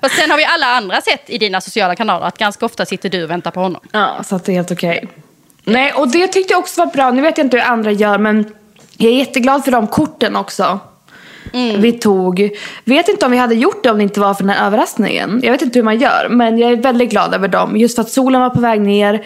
[0.00, 3.08] Fast sen har vi alla andra sett i dina sociala kanaler att ganska ofta sitter
[3.08, 3.80] du och väntar på honom.
[3.92, 5.08] Ja, så att det är helt okej.
[5.64, 7.10] Nej, och det tyckte jag också var bra.
[7.10, 8.54] Nu vet jag inte hur andra gör, men
[8.96, 10.80] jag är jätteglad för de korten också.
[11.52, 12.50] Vi tog.
[12.84, 15.40] Vet inte om vi hade gjort det om det inte var för den här överraskningen.
[15.42, 17.76] Jag vet inte hur man gör, men jag är väldigt glad över dem.
[17.76, 19.24] Just för att solen var på väg ner.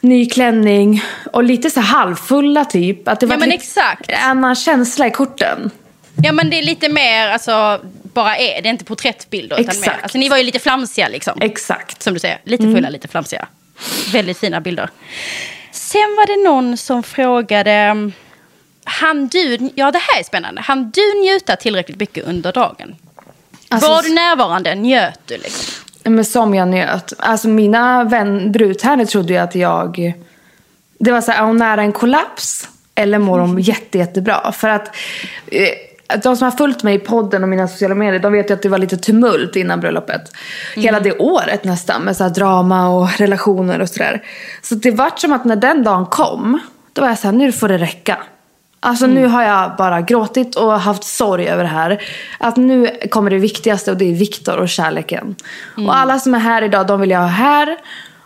[0.00, 3.08] Ny klänning och lite så halvfulla typ.
[3.08, 4.10] Att det var Ja, men lite, exakt.
[4.10, 5.70] En annan känsla i korten.
[6.22, 7.80] Ja men det är lite mer, alltså,
[8.14, 9.60] bara är det är inte porträttbilder.
[9.60, 10.02] Utan mer, Exakt.
[10.02, 11.38] alltså, ni var ju lite flamsiga liksom.
[11.40, 12.02] Exakt.
[12.02, 13.46] Som du säger, lite fulla, lite flamsiga.
[14.12, 14.90] Väldigt fina bilder.
[15.72, 17.94] Sen var det någon som frågade,
[18.90, 22.96] han du, ja det här är spännande, han du njuta tillräckligt mycket under dagen?
[23.68, 24.74] Alltså, var du närvarande?
[24.74, 25.74] Njöt du liksom?
[26.04, 27.12] Men som jag njöt.
[27.18, 30.14] Alltså mina vän, brudtärnor trodde ju att jag...
[30.98, 32.68] Det var så här, är hon nära en kollaps?
[32.94, 34.52] Eller mår hon jätte, jättebra?
[34.52, 34.96] För att
[35.46, 38.54] eh, de som har följt mig i podden och mina sociala medier, de vet ju
[38.54, 40.32] att det var lite tumult innan bröllopet.
[40.76, 44.22] Hela det året nästan, med så drama och relationer och sådär.
[44.62, 46.60] Så det var som att när den dagen kom,
[46.92, 48.18] då var jag så här, nu får det räcka.
[48.82, 52.02] Alltså nu har jag bara gråtit och haft sorg över det här.
[52.38, 55.36] Att nu kommer det viktigaste och det är Viktor och kärleken.
[55.76, 57.76] Och alla som är här idag, de vill jag ha här.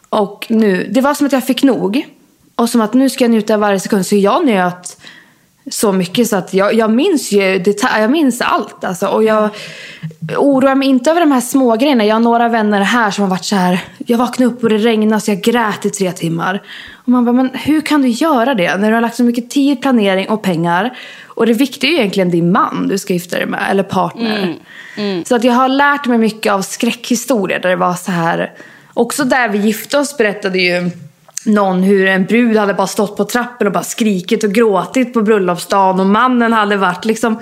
[0.09, 2.07] Och nu, det var som att jag fick nog.
[2.57, 4.07] Och som att nu ska jag njuta av varje sekund.
[4.07, 5.01] Så jag njöt
[5.71, 8.85] så mycket så att jag, jag minns ju detalj, jag minns allt.
[8.85, 9.51] Alltså, och jag
[10.37, 12.05] oroar mig inte över de här små grejerna.
[12.05, 13.81] Jag har några vänner här som har varit så här.
[13.99, 16.63] Jag vaknade upp och det regnade så jag grät i tre timmar.
[16.93, 19.51] Och man bara, men hur kan du göra det när du har lagt så mycket
[19.51, 20.97] tid, planering och pengar?
[21.27, 24.57] Och det viktiga är ju egentligen din man du ska gifta dig med, eller partner.
[25.25, 28.53] Så att jag har lärt mig mycket av skräckhistorier där det var så här.
[28.95, 30.91] Också där vi gifte oss berättade ju
[31.47, 35.23] någon hur en brud hade bara stått på trappen och bara skrikit och gråtit på
[35.23, 37.39] bröllopsdagen och mannen hade varit liksom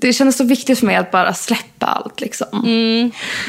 [0.00, 2.48] det kändes så viktigt för mig att bara släppa allt liksom.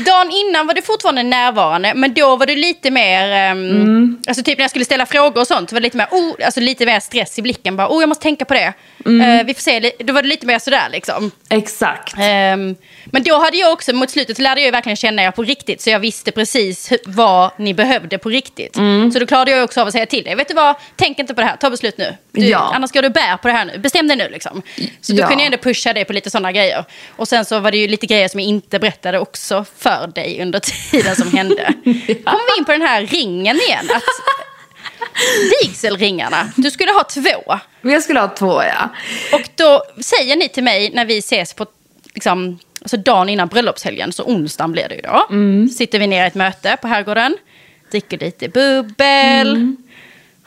[0.06, 3.30] Dagen innan var du fortfarande närvarande, men då var du lite mer...
[3.32, 4.18] ehm, Mm.
[4.28, 6.60] Alltså typ när jag skulle ställa frågor och sånt, var det lite mer, oh, alltså
[6.60, 7.76] lite mer stress i blicken.
[7.78, 8.74] Bara, oh, jag måste tänka på det.
[9.06, 9.40] Mm.
[9.40, 11.32] Eh, vi får se, då var det lite mer sådär liksom.
[11.50, 12.14] Exakt.
[12.20, 12.76] Ehm,
[13.06, 15.82] men då hade jag också, mot slutet lärde jag verkligen känna er på riktigt.
[15.82, 18.78] Så jag visste precis vad ni behövde på riktigt.
[18.78, 19.12] Mm.
[19.12, 21.34] Så då klarade jag också av att säga till dig, vet du vad, tänk inte
[21.34, 22.16] på det här, ta beslut nu.
[22.32, 22.72] Du, Ja.
[22.76, 24.62] Annars går du bär på det här nu, bestäm dig nu liksom.
[25.02, 25.28] Så då Ja.
[25.28, 26.86] kunde jag ändå pusha dig på lite sådana grejer.
[27.16, 30.42] Och sen så var det ju lite grejer som jag inte berättade också för dig
[30.42, 30.60] under
[30.92, 31.74] tiden som hände.
[32.06, 33.90] Kommer vi in på den här ringen igen.
[33.96, 34.04] Att,
[35.64, 37.60] vigselringarna, du skulle ha två.
[37.82, 38.90] Jag skulle ha två ja.
[39.34, 41.66] Och då säger ni till mig när vi ses på
[42.14, 45.28] liksom, alltså dagen innan bröllopshelgen, så onsdagen blir det ju då.
[45.74, 47.38] Sitter vi ner i ett möte på herrgården,
[47.92, 49.76] dricker lite bubbel,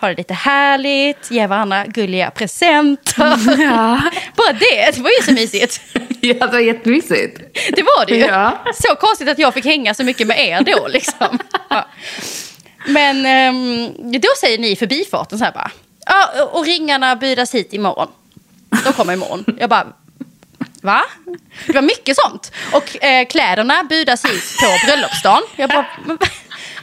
[0.05, 3.39] har det lite härligt, ger varandra gulliga presenter.
[3.63, 4.01] Ja,
[4.37, 5.81] Bara det, det var ju så mysigt.
[6.21, 7.39] ja det var jättemysigt.
[7.77, 8.25] Det var det ju.
[8.25, 8.65] Ja.
[8.75, 11.39] Så konstigt att jag fick hänga så mycket med er då liksom.
[11.71, 11.89] Ja.
[12.87, 15.71] Men ehm, då säger ni i förbifarten så här bara.
[16.07, 18.09] Ja, och ringarna budas hit imorgon.
[18.85, 19.45] De kommer imorgon.
[19.59, 19.87] Jag bara,
[20.83, 21.05] va?
[21.67, 22.53] Det var mycket sånt.
[22.73, 25.43] Och eh, kläderna budas hit på bröllopsdagen.
[25.57, 25.87] Jag bara,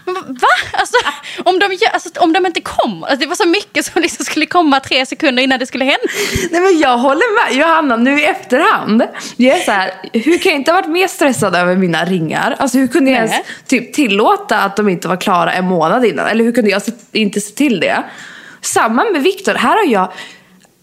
[0.06, 0.48] men, va?
[0.74, 0.98] Alltså,
[1.44, 3.08] om, de, gör- alltså, om de inte kommer.
[3.08, 6.08] Alltså, det var så mycket som liksom skulle komma tre sekunder innan det skulle hända.
[6.52, 9.04] Nej men jag håller med Johanna nu i efterhand.
[9.38, 12.56] Jag är så här, hur kan jag inte ha varit mer stressad över mina ringar?
[12.60, 13.46] Alltså hur kunde jag ens Nej.
[13.68, 16.28] typ tillåta att de inte var klara en månad innan?
[16.28, 16.82] Eller hur kunde jag
[17.12, 18.04] inte se till det?
[18.62, 20.12] Samma med Viktor, här har jag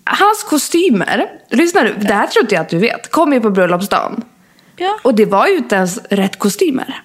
[0.05, 3.51] Hans kostymer, lyssna nu, det här tror inte jag att du vet, kom ju på
[3.51, 4.25] bröllopsdagen.
[4.77, 4.99] Ja.
[5.03, 7.03] Och det var ju inte ens rätt kostymer.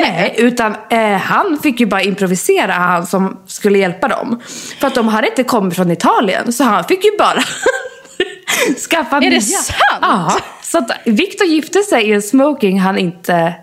[0.00, 4.40] Nej, utan eh, han fick ju bara improvisera, han som skulle hjälpa dem.
[4.80, 7.42] För att de hade inte kommit från Italien, så han fick ju bara
[8.90, 9.30] skaffa Är nya.
[9.30, 9.78] det sant?
[10.00, 10.36] Ja.
[10.62, 13.54] Så att Victor gifte sig i en smoking han inte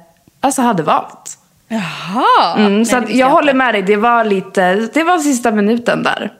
[0.41, 1.37] alltså, hade valt.
[1.67, 2.55] Jaha.
[2.57, 3.23] Mm, så att jag inte.
[3.23, 6.33] håller med dig, det var lite, det var sista minuten där.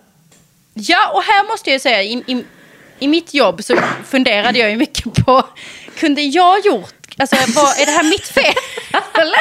[0.74, 2.46] Ja, och här måste jag säga, i, i,
[3.00, 3.76] i mitt jobb så
[4.06, 5.44] funderade jag ju mycket på,
[6.00, 8.54] kunde jag gjort, alltså vad, är det här mitt fel?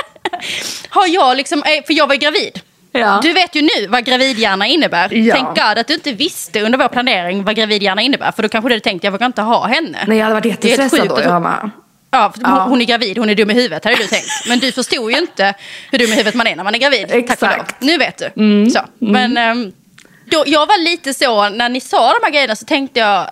[0.89, 2.61] Har jag liksom, eh, för jag var ju gravid.
[2.93, 3.21] Ja.
[3.23, 5.15] Du vet ju nu vad gravidhjärna innebär.
[5.15, 5.35] Ja.
[5.35, 8.33] Tänk God att du inte visste under vår planering vad gravidhjärna innebär.
[8.33, 9.99] För då kanske du hade tänkt, jag vågar inte ha henne.
[10.07, 11.71] Nej, jag hade varit jättestressad då, Johanna.
[12.11, 12.65] Ja, Ja.
[12.69, 14.29] Hon, är gravid, hon är dum i huvudet hade du tänkt.
[14.49, 15.55] Men du förstod ju inte
[15.91, 17.07] hur dum i huvudet man är när man är gravid.
[17.11, 17.43] Exakt.
[17.43, 17.65] Mm.
[17.81, 18.71] Nu vet du.
[18.71, 18.81] Så.
[18.99, 19.73] Men ehm,
[20.31, 23.31] då, jag var lite så, när ni sa de här grejerna så tänkte jag,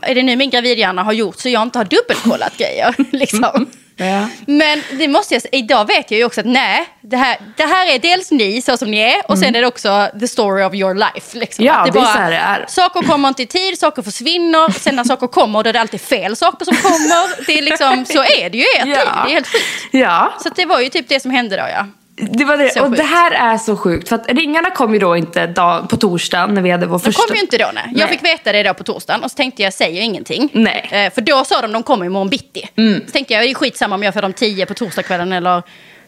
[0.00, 2.94] är det nu min gravidhjärna har gjort så jag inte har dubbelkollat grejer?
[3.16, 3.66] liksom.
[4.00, 4.28] Ja.
[4.46, 7.94] Men det måste jag idag vet jag ju också att nej, det här, det här
[7.94, 10.74] är dels ni så som ni är och sen är det också the story of
[10.74, 11.38] your life.
[11.38, 11.64] Liksom.
[11.64, 11.76] Mm.
[11.76, 12.64] Ja, det är så här det är.
[12.68, 16.00] Saker kommer inte i tid, saker försvinner, sen när saker kommer då är det alltid
[16.00, 17.46] fel saker som kommer.
[17.46, 19.64] Det är liksom, så är det ju i ert liv, det är helt sjukt.
[19.90, 21.86] Ja, Så det var ju typ det som hände då ja.
[22.20, 22.70] Det var det.
[22.72, 22.96] Så och sjukt.
[22.96, 24.08] det här är så sjukt.
[24.08, 27.04] För att ringarna kom ju då inte dag, på torsdagen när vi hade vår De
[27.04, 27.22] första...
[27.26, 27.84] kom ju inte då nej.
[27.86, 28.08] Jag Nej.
[28.08, 30.48] fick veta det då på torsdagen och så tänkte jag, säger ingenting.
[30.52, 30.88] Nej.
[30.90, 31.06] Mm.
[31.06, 32.68] Eh, för då sa de, de kommer imorgon bitti.
[33.06, 35.62] Så tänkte jag, det är skitsamma om jag får dem tio på torsdagskvällen eller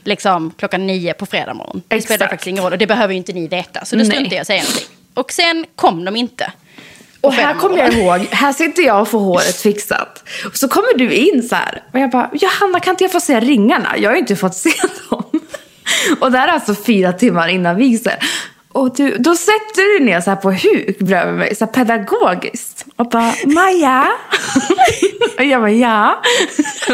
[0.05, 1.83] liksom klockan nio på fredag morgon.
[1.89, 3.85] Det spelar faktiskt ingen roll och det behöver ju inte ni veta.
[3.85, 4.87] Så då struntade jag säga någonting.
[5.15, 6.53] Och sen kom de inte.
[7.21, 10.25] Och här kommer jag ihåg, här sitter jag och får håret fixat.
[10.47, 11.83] Och så kommer du in så här.
[11.93, 13.95] Och jag bara, Johanna kan inte jag få se ringarna?
[13.99, 14.71] Jag har ju inte fått se
[15.11, 15.25] dem.
[16.21, 18.13] Och det här är alltså fyra timmar innan vigsel.
[18.73, 22.87] Och du, då sätter du ner så här på huk bredvid mig, så här pedagogiskt.
[22.97, 24.09] Och bara, Maja?
[25.39, 26.23] Och jag bara, ja.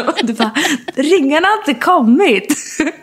[0.07, 0.51] Och du bara,
[0.95, 2.55] ringarna har inte kommit.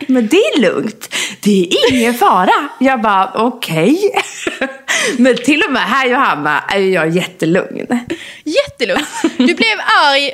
[0.07, 1.15] Men det är lugnt.
[1.41, 2.69] Det är ingen fara.
[2.79, 4.11] Jag bara, okej.
[5.17, 7.87] Men till och med här Johanna är jag jättelugn.
[8.43, 9.05] Jättelugn.
[9.37, 10.33] Du blev arg.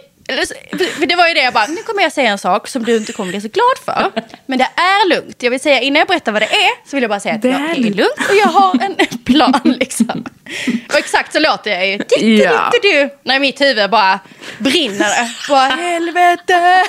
[1.00, 2.98] För det var ju det jag bara, nu kommer jag säga en sak som du
[2.98, 4.12] inte kommer bli så glad för.
[4.46, 5.44] Men det är lugnt.
[5.44, 7.42] Jag vill säga, innan jag berättar vad det är, så vill jag bara säga att
[7.42, 8.30] Det är lugnt.
[8.30, 10.26] och jag har en plan liksom.
[10.90, 11.98] Och exakt så låter jag ju.
[11.98, 12.06] Du,
[12.72, 14.20] du, du, när mitt huvud bara
[14.58, 15.50] brinner.
[15.50, 16.84] Bara helvete.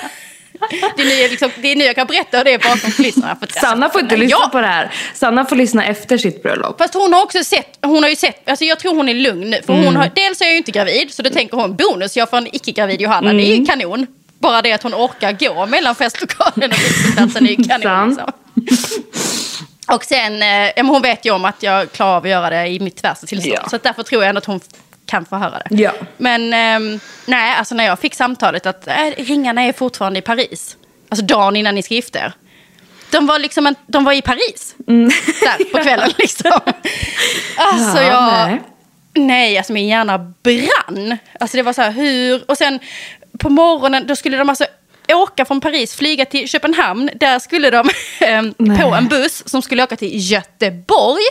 [0.69, 3.35] Det är, nu jag liksom, det är nu jag kan berätta det bakom kulisserna.
[3.39, 4.91] För Sanna får inte lyssna på det här.
[5.13, 6.77] Sanna får lyssna efter sitt bröllop.
[6.77, 9.49] Fast hon har också sett, hon har ju sett, alltså jag tror hon är lugn
[9.49, 9.61] nu.
[9.65, 9.85] För Mm.
[9.85, 12.37] hon har, dels är jag ju inte gravid, så då tänker hon bonus, jag får
[12.37, 13.59] en icke-gravid Johanna, det är Mm.
[13.59, 14.07] ju kanon.
[14.39, 18.09] Bara det att hon orkar gå mellan festlokalen och vigselplatsen är ju kanon.
[18.09, 18.31] Liksom.
[19.87, 22.79] Och sen, eh, hon vet ju om att jag klarar av att göra det i
[22.79, 23.55] mitt värsta tillstånd.
[23.63, 23.69] Ja.
[23.69, 24.59] Så därför tror jag ändå att hon
[25.13, 25.75] kan få höra det.
[25.75, 25.91] Ja.
[26.17, 30.77] Men ehm, nej, alltså när jag fick samtalet att äh, ringarna är fortfarande i Paris.
[31.09, 32.33] Alltså dagen innan ni ska gifta er.
[33.11, 34.75] De var, liksom en, de var i Paris.
[34.77, 36.51] Där på kvällen liksom.
[37.57, 38.07] Alltså Mm.
[38.07, 38.49] Ja, jag...
[38.49, 38.61] nej.
[39.13, 39.57] Nej.
[39.57, 41.17] alltså min hjärna brann.
[41.39, 42.43] Alltså det var så här hur...
[42.51, 42.79] Och sen
[43.39, 44.65] på morgonen, då skulle de alltså
[45.13, 47.09] åka från Paris, flyga till Köpenhamn.
[47.15, 47.89] Där skulle de
[48.19, 51.23] ehm, på en buss som skulle åka till Göteborg.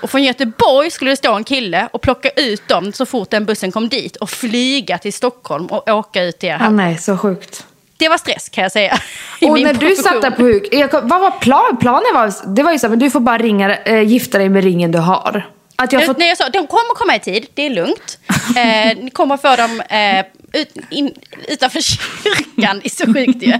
[0.00, 3.44] Och från Göteborg skulle det stå en kille och plocka ut dem så fort den
[3.44, 6.60] bussen kom dit och flyga till Stockholm och åka ut igen.
[6.62, 7.66] Ah, nej, så sjukt.
[7.96, 8.98] Det var stress kan jag säga.
[9.42, 10.04] Och när du profession.
[10.04, 12.14] satt där på huk, vad var plan, planen?
[12.14, 14.64] Var, det var ju så här, men du får bara ringa, äh, gifta dig med
[14.64, 15.46] ringen du har.
[15.76, 18.18] Att jag Jag, fått, nej, jag sa, de kommer komma i tid, det är lugnt.
[18.56, 21.14] Eh, ni kommer få dem eh, ut, in,
[21.48, 23.50] utanför kyrkan, det är så sjukt ju.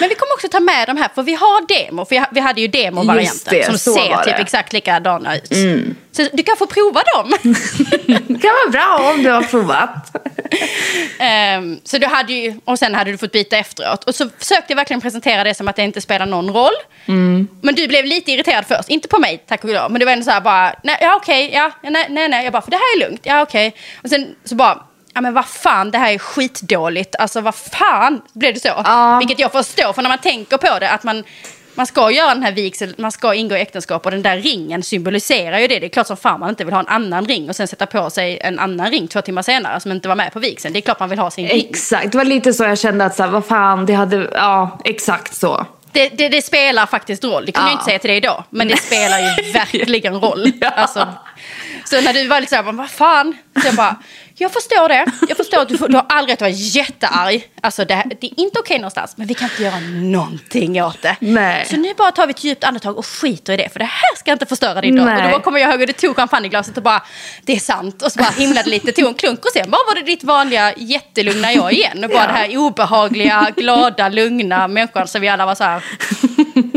[0.00, 2.04] Men vi kommer också ta med dem här, för vi har demo.
[2.04, 4.26] För vi, hade ju demo-varianten som ser typ.
[4.26, 4.40] Mm.
[4.40, 5.52] exakt likadana ut.
[6.12, 7.32] Så du kan få prova dem.
[8.06, 10.16] det kan vara bra om du har provat.
[11.18, 14.04] Ehm, så du hade ju, och sen hade du fått byta efteråt.
[14.04, 16.72] Och så försökte jag verkligen presentera det som att det inte spelar någon roll.
[17.06, 17.48] Mm.
[17.60, 19.90] Men du blev lite irriterad först, inte på mig tack och lov.
[19.90, 22.44] Men det var ändå så här bara, nej, ja okej, ja, ja, nej, nej, nej.
[22.44, 23.74] Jag bara, för det här är lugnt, ja okej.
[24.02, 24.82] Och sen så bara,
[25.14, 27.16] ja men vad fan, det här är skitdåligt.
[27.18, 28.68] Alltså vad fan, blev det så?
[28.84, 29.18] Ja.
[29.18, 31.24] Vilket jag förstår, för när man tänker på det, att man
[31.74, 34.82] man ska göra den här vigseln, man ska ingå i äktenskap och den där ringen
[34.82, 35.78] symboliserar ju det.
[35.78, 37.86] Det är klart som fan man inte vill ha en annan ring och sen sätta
[37.86, 40.72] på sig en annan ring två timmar senare som inte var med på vigseln.
[40.72, 41.66] Det är klart man vill ha sin ring.
[41.70, 44.78] Exakt, det var lite så jag kände att så här, vad fan, det hade, ja
[44.84, 45.66] exakt så.
[45.92, 47.46] Det, det, det spelar faktiskt roll.
[47.46, 47.72] Det kunde jag Ja.
[47.72, 50.52] inte säga till dig idag, men det spelar ju verkligen roll.
[50.76, 51.08] Alltså,
[51.84, 53.36] så när du var lite såhär, vad fan?
[53.62, 53.96] Så jag bara,
[54.42, 55.06] jag förstår det.
[55.28, 57.48] Jag förstår att du, får, du har all rätt att vara jättearg.
[57.60, 61.16] Alltså det, det är inte okej någonstans, men vi kan inte göra någonting åt det.
[61.20, 61.66] Nej.
[61.70, 64.16] Så nu bara tar vi ett djupt andetag och skiter i det, för det här
[64.18, 65.24] ska inte förstöra din dag.
[65.26, 67.02] Och då kommer jag ihåg hur du tog champagneglaset och bara,
[67.42, 68.02] det är sant.
[68.02, 70.74] Och så bara himlade lite, tog en klunk och sen bara var det ditt vanliga
[70.76, 72.04] jättelugna jag igen.
[72.04, 72.26] Och bara Ja.
[72.26, 75.82] det här obehagliga, glada, lugna människan som vi alla var så här.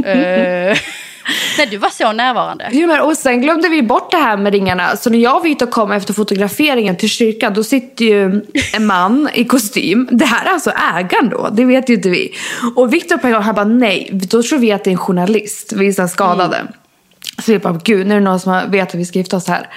[0.06, 0.78] Eh,
[1.58, 2.70] Nej, du var så närvarande.
[2.72, 4.98] Jo, men, och sen glömde vi bort det här med ringarna.
[4.98, 8.42] Så när jag var ute och kom efter fotograferingen till kyrkan, då sitter ju
[8.74, 10.08] en man i kostym.
[10.12, 12.34] Det här är alltså ägaren då, det vet ju inte vi.
[12.76, 14.98] Och Viktor på en gång, han bara nej, då tror vi att det är en
[14.98, 16.68] journalist, vi är så skadade.
[17.46, 19.48] Så vi bara, gud, nu är det någon som vet att vi ska gifta oss
[19.48, 19.70] här.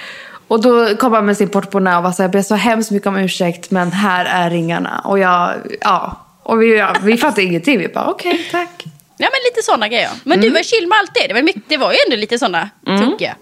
[0.49, 2.90] Och då kom han med sin portmonnä och var så här, jag ber så hemskt
[2.90, 5.01] mycket om ursäkt, men här är ringarna.
[5.05, 6.24] Och jag, ja.
[6.42, 8.84] Och vi, ja, vi fattade ingenting, vi bara okej, tack.
[9.21, 10.11] Ja, men lite sådana grejer.
[10.25, 11.27] Men du var chill med allt det.
[11.29, 13.37] Det var, mycket, det var ju ändå lite sådana tokiga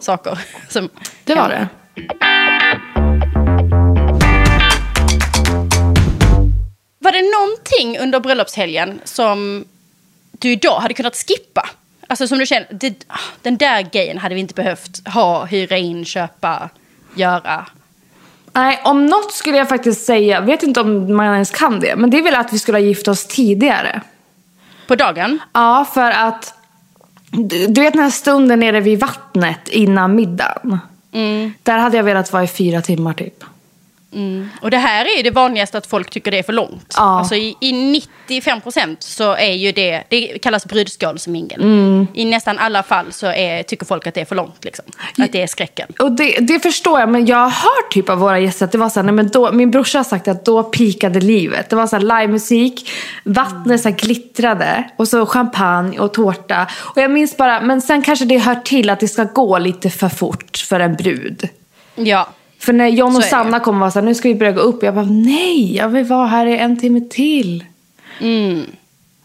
[0.00, 0.38] saker.
[0.68, 0.88] Som
[1.24, 1.68] Det var det.
[6.98, 9.64] Var det någonting under bröllopshelgen som
[10.32, 11.68] du idag hade kunnat skippa?
[12.06, 13.06] Alltså som du känner, det,
[13.42, 16.70] den där grejen hade vi inte behövt ha, hyra in, köpa,
[17.14, 17.66] göra.
[18.52, 22.10] Nej, om något skulle jag faktiskt säga, vet inte om man ens kan det, men
[22.10, 24.02] det är väl att vi skulle ha gift oss tidigare.
[24.88, 25.38] På dagen?
[25.52, 26.54] Ja, för att
[27.30, 30.78] du du vet den här stunden nere vid vattnet innan middagen.
[31.62, 33.44] Där hade jag velat vara i fyra timmar typ.
[34.12, 34.48] Mm.
[34.62, 36.94] Och det här är det vanligaste att folk tycker det är för långt.
[36.96, 37.18] Ja.
[37.18, 41.62] Alltså i, i 95% så är ju det, det kallas brudskålsmingel.
[41.62, 42.06] Mm.
[42.14, 44.64] I nästan alla fall så är, tycker folk att det är för långt.
[44.64, 44.84] Liksom.
[45.18, 45.92] Att det är skräcken.
[45.98, 48.78] Och det, det förstår jag, men jag har hört typ av våra gäster att det
[48.78, 51.70] var så här, nej men då, min brorsa har sagt att då pikade livet.
[51.70, 52.90] Det var så här livemusik,
[53.24, 56.66] vattnet så glittrade och så champagne och tårta.
[56.76, 59.90] Och jag minns bara, men sen kanske det hör till att det ska gå lite
[59.90, 61.48] för fort för en brud.
[61.94, 62.28] Ja.
[62.60, 63.24] För när John och.
[63.24, 64.82] Sanna kom och var så här, nu ska vi börja gå upp.
[64.82, 67.64] Jag bara, nej, jag vill vara här i en timme till.
[68.20, 68.66] Mm.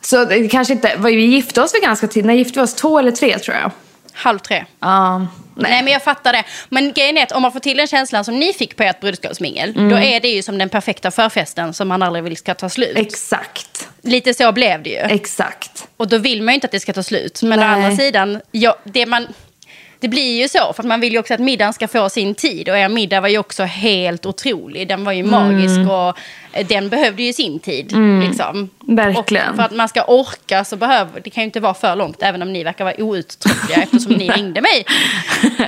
[0.01, 2.25] Så det kanske inte, vi gifte oss väl ganska tidigt.
[2.25, 2.73] När gifte vi oss?
[2.75, 3.71] Två eller tre tror jag.
[4.13, 4.65] Halv tre.
[4.79, 5.27] Ja, Nej.
[5.55, 5.83] nej.
[5.83, 6.43] men jag fattar det.
[6.69, 8.99] Men grejen är att om man får till den känslan som ni fick på ert
[8.99, 9.89] brudskålsmingel, Mm.
[9.89, 12.97] då är det ju som den perfekta förfesten som man aldrig vill ska ta slut.
[12.97, 14.95] Exakt, Lite så blev det ju.
[14.97, 15.87] exakt.
[15.97, 17.43] Och då vill man ju inte att det ska ta slut.
[17.43, 17.69] Men å Nej.
[17.73, 19.27] andra sidan, ja, det, man,
[20.03, 20.73] det blir ju så.
[20.73, 22.69] För att man vill ju också att middagen ska få sin tid.
[22.69, 24.87] Och er middag var ju också helt otrolig.
[24.87, 26.17] Den var ju magisk och
[26.53, 27.91] eh, den behövde ju sin tid.
[28.27, 28.69] Liksom.
[28.79, 29.49] Verkligen.
[29.49, 32.23] Och för att man ska orka så behöver, det kan ju inte vara för långt.
[32.23, 34.85] Även om ni verkar vara outtröttliga eftersom ni ringde mig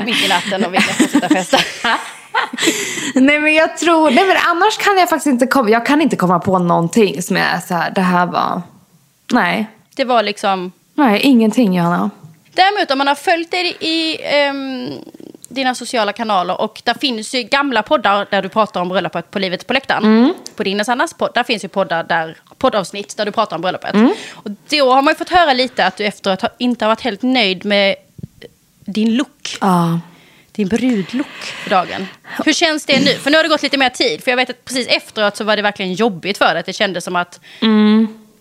[0.05, 1.57] mitt i natten och ville fortsätta festa.
[3.15, 6.15] Nej men jag tror, nej men annars kan jag faktiskt inte komma, jag kan inte
[6.15, 8.61] komma på någonting som jag är så här, det här var,
[9.31, 9.65] nej.
[9.95, 10.71] Det var liksom...
[10.93, 12.09] Nej, ingenting Johanna.
[12.55, 14.91] Däremot om man har följt dig i ehm,
[15.49, 19.39] dina sociala kanaler och där finns ju gamla poddar där du pratar om bröllopet på
[19.39, 20.33] Livet på läktaren.
[20.55, 23.61] På din och Sannas podd, där finns ju poddar där, poddavsnitt där du pratar om
[23.61, 23.95] bröllopet.
[24.33, 27.01] Och då har man ju fått höra lite att du efteråt har, inte har varit
[27.01, 27.95] helt nöjd med
[28.85, 29.57] din look.
[29.61, 29.99] Ja.
[30.51, 32.07] Din brudlook för dagen.
[32.45, 33.11] Hur känns det nu?
[33.11, 34.23] För nu har det gått lite mer tid.
[34.23, 36.63] För jag vet att precis efteråt så var det verkligen jobbigt för dig.
[36.65, 37.39] Det kändes som att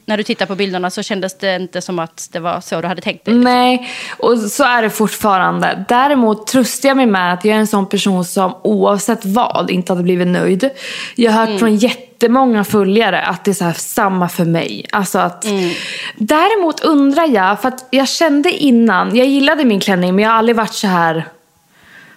[0.07, 2.89] när du tittar på bilderna så kändes det inte som att det var så du
[2.89, 3.35] hade tänkt dig.
[3.35, 3.89] Nej,
[4.19, 5.85] och så är det fortfarande.
[5.89, 9.93] Däremot tröstar jag mig med att jag är en sån person som oavsett vad inte
[9.93, 10.71] hade blivit nöjd.
[11.15, 11.59] Jag har hört Mm.
[11.59, 14.87] från jättemånga följare att det är så här, samma för mig.
[14.93, 15.71] Alltså att, Mm.
[16.17, 20.39] Däremot undrar jag, för att jag kände innan, jag gillade min klänning men jag har
[20.39, 21.29] aldrig varit så här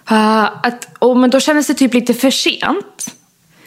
[0.04, 3.14] ah, att, och, men då kändes det typ lite för sent.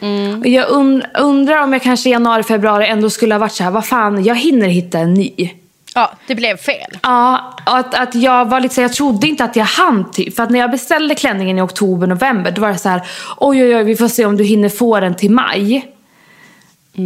[0.02, 0.52] Mm.
[0.52, 3.70] Jag und, undrar om jag kanske i januari, februari ändå skulle ha varit så här,
[3.70, 5.50] vad fan, jag hinner hitta en ny.
[5.94, 6.98] Ja, det blev fel.
[7.02, 10.36] Ja, att, att jag var lite så jag trodde inte att jag hann typ.
[10.36, 13.02] För att när jag beställde klänningen i oktober, november, då var det så här,
[13.36, 15.92] oj oj oj, vi får se om du hinner få den till maj.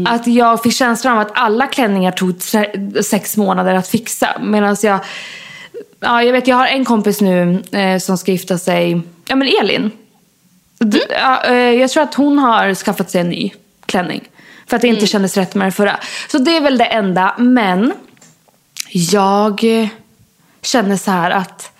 [0.06, 2.34] Att jag fick känslan av att alla klänningar tog
[3.04, 4.28] sex månader att fixa.
[4.40, 4.98] Medan jag,
[6.00, 9.48] ja jag vet, jag har en kompis nu eh, som ska gifta sig, ja men
[9.60, 9.90] Elin.
[10.78, 13.52] D- ja, eh, jag tror att hon har skaffat sig en ny
[13.86, 14.28] klänning.
[14.66, 15.96] För att det inte kändes rätt med den förra.
[16.28, 17.92] Så det är väl det enda, men
[18.92, 19.60] jag
[20.62, 21.72] känner så här att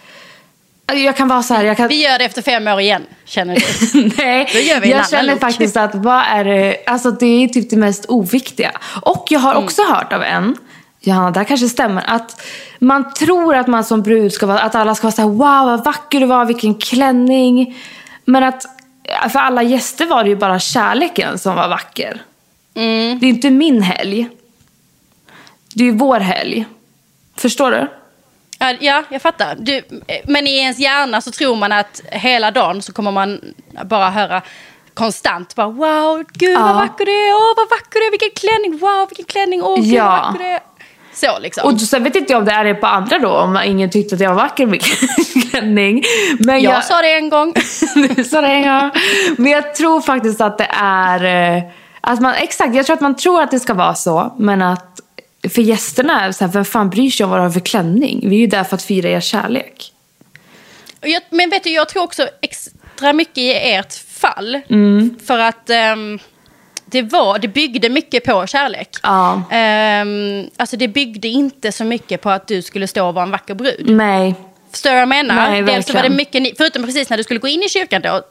[0.92, 4.02] jag kan vara så här, kan, Vi gör det efter fem år igen, känner du.
[4.18, 5.40] Nej, Då gör vi jag känner look.
[5.40, 8.70] faktiskt att vad är det, alltså det är typ det mest oviktiga.
[9.02, 9.64] Och jag har Mm.
[9.64, 10.56] också hört av en,
[11.00, 12.42] Johanna, det här kanske stämmer, att
[12.78, 15.38] man tror att man som brud ska vara, att alla ska vara så här, wow
[15.66, 17.76] vad vacker du var, vilken klänning.
[18.24, 18.66] Men att
[19.30, 22.22] för alla gäster var det ju bara kärleken som var vacker.
[22.74, 23.18] Mm.
[23.18, 24.28] Det är inte min helg.
[25.74, 26.64] Det är ju vår helg.
[27.36, 27.88] Förstår du?
[28.58, 29.54] Ja, Ja, jag fattar.
[29.58, 29.82] Du,
[30.24, 33.40] men i ens hjärna så tror man att hela dagen så kommer man
[33.84, 34.42] bara höra
[34.94, 36.62] konstant bara wow, gud Ja.
[36.62, 39.76] vad vacker du är, åh vad vacker du är, vilken klänning, wow vilken klänning, åh
[39.76, 40.04] gud Ja.
[40.10, 40.60] vad vacker du är.
[41.16, 41.72] Så liksom.
[41.74, 44.14] Och sen vet inte jag om det är det på andra då, om ingen tyckte
[44.14, 44.80] att jag var vacker med
[45.50, 46.02] klänning.
[46.38, 47.54] Men jag sa det en gång.
[48.16, 48.90] du sa det en gång.
[49.38, 51.56] Men jag tror faktiskt att det är...
[51.56, 51.62] eh,
[52.00, 54.34] Att man, exakt, jag tror att man tror att det ska vara så.
[54.38, 55.00] Men att
[55.54, 58.28] för gästerna, så här, vem fan bryr sig om vad du har för klänning?
[58.28, 59.92] Vi är ju där för att fira er kärlek.
[61.00, 64.60] Jag, men vet du, jag tror också extra mycket i ert fall.
[64.70, 65.16] Mm.
[65.26, 66.18] För att ehm,
[66.86, 68.88] det, var, det byggde mycket på kärlek.
[69.02, 69.42] Ja.
[69.50, 73.30] Ehm, alltså det byggde inte så mycket på att du skulle stå och vara en
[73.30, 73.90] vacker brud.
[73.90, 74.34] Nej.
[74.70, 75.50] Förstår du vad jag menar?
[75.50, 78.02] Nej, Dels så var det mycket, förutom precis när du skulle gå in i kyrkan
[78.02, 78.22] då,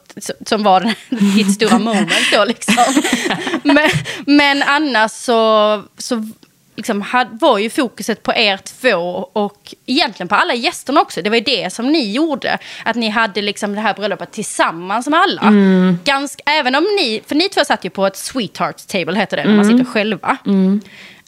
[0.46, 0.94] som var
[1.36, 2.74] ditt stora moment då liksom.
[3.62, 3.88] men,
[4.26, 6.28] men annars så, så
[6.76, 11.22] liksom, had, var ju fokuset på er två och egentligen på alla gästerna också.
[11.22, 12.58] Det var ju det som ni gjorde.
[12.84, 15.42] Att ni hade liksom det här bröllopet tillsammans med alla.
[15.42, 15.98] Mm.
[16.04, 19.44] Ganska, även om ni, för ni två satt ju på ett sweetheart table heter det,
[19.44, 19.78] när man Mm.
[19.78, 20.36] sitter själva.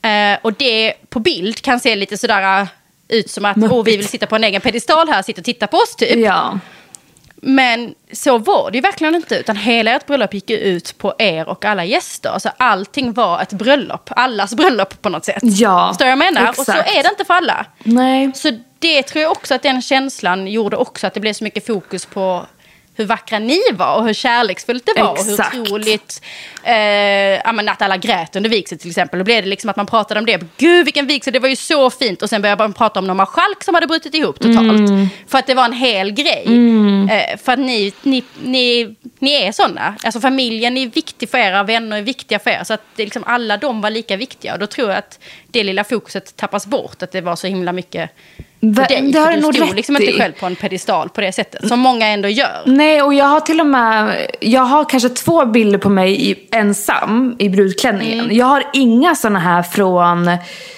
[0.03, 2.69] Eh, och det på bild kan se lite sådär uh,
[3.09, 5.67] ut som att åh, vi vill sitta på en egen pedestal här, sitta och titta
[5.67, 6.17] på oss typ.
[6.17, 6.59] Ja.
[7.43, 11.15] Men så var det ju verkligen inte, utan hela ert bröllop gick ju ut på
[11.19, 12.31] er och alla gäster.
[12.31, 15.43] Alltså allting var ett bröllop, allas bröllop på något sätt.
[15.43, 16.49] Ja, Förstår jag menar?
[16.49, 16.97] Och så exakt.
[16.97, 17.67] är det inte för alla.
[17.83, 18.31] Nej.
[18.35, 21.67] Så det tror jag också att den känslan gjorde också att det blev så mycket
[21.67, 22.47] fokus på
[22.95, 25.13] hur vackra ni var och hur kärleksfullt det var.
[25.13, 25.39] Exakt.
[25.39, 26.23] Och hur otroligt...
[26.69, 27.41] Eh,
[27.73, 29.19] att alla grät under vigseln till exempel.
[29.19, 30.41] Då blev det liksom att man pratade om det.
[30.57, 32.23] Gud vilken vigsel, det var ju så fint.
[32.23, 34.91] Och sen började man prata om någon marskalk som hade brutit ihop totalt.
[35.29, 36.45] För att det var en hel grej.
[37.11, 39.95] Eh, för att ni, ni, ni, ni är sådana.
[40.03, 42.65] Alltså familjen är viktig för er, vänner är viktiga för er.
[42.65, 44.53] Så att det, liksom, alla de var lika viktiga.
[44.53, 45.19] Och då tror jag att
[45.51, 47.03] det lilla fokuset tappas bort.
[47.03, 48.11] Att det var så himla mycket
[48.61, 49.13] Va- dig.
[49.13, 51.33] det har För du nog stod rätt liksom inte själv på en pedestal på det
[51.33, 51.69] sättet.
[51.69, 52.63] Som många ändå gör.
[52.67, 56.15] Nej, och jag har till och med, jag har kanske två bilder på mig
[56.59, 58.25] ensam i brudklänningen.
[58.25, 58.37] Mm.
[58.37, 60.31] Jag har inga såna här från,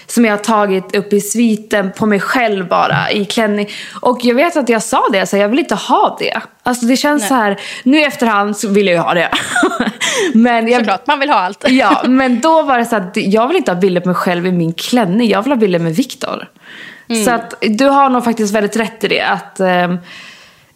[0.07, 3.69] som jag har tagit upp i sviten på mig själv bara i klänning.
[4.01, 6.41] Och jag vet att jag sa det, så jag vill inte ha det.
[6.63, 7.29] Alltså det känns Nej.
[7.29, 9.31] så här, nu i efterhand så vill jag ju ha det.
[10.35, 11.65] men jag, Såklart, man vill ha allt.
[11.69, 14.47] Ja, men då var det så att jag vill inte ha bilder på mig själv
[14.47, 15.29] i min klänning.
[15.29, 16.49] Jag vill ha bilder med Viktor.
[17.09, 17.25] Mm.
[17.25, 19.23] Så att du har nog faktiskt väldigt rätt i det.
[19.23, 19.99] Att, ehm,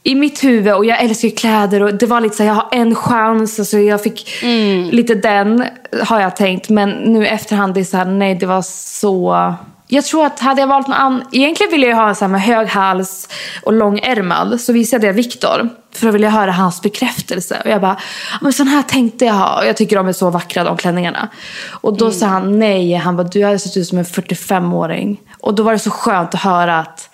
[0.07, 2.69] I mitt huvud, och jag älskar kläder och det var lite så här, jag har
[2.73, 3.59] en chans.
[3.59, 4.91] Alltså jag fick Mm.
[4.91, 5.65] lite den,
[6.05, 6.69] har jag tänkt.
[6.69, 9.55] Men nu efterhand, det är så här, nej det var så...
[9.87, 11.23] Jag tror att hade jag valt någon annan...
[11.33, 13.29] Egentligen ville jag ha en så här med hög hals
[13.63, 14.61] och lång ärmad.
[14.61, 15.69] Så visade jag Viktor.
[15.95, 17.63] För då ville jag höra hans bekräftelse.
[17.65, 17.97] Och jag bara,
[18.33, 19.59] "Ja, men sån här tänkte jag ha.
[19.61, 21.29] Och jag tycker de är så vackra de klänningarna.
[21.71, 22.95] Och då sa han nej.
[22.95, 25.21] Han bara, du hade sett ut som en 45-åring.
[25.41, 27.09] Och då var det så skönt att höra att,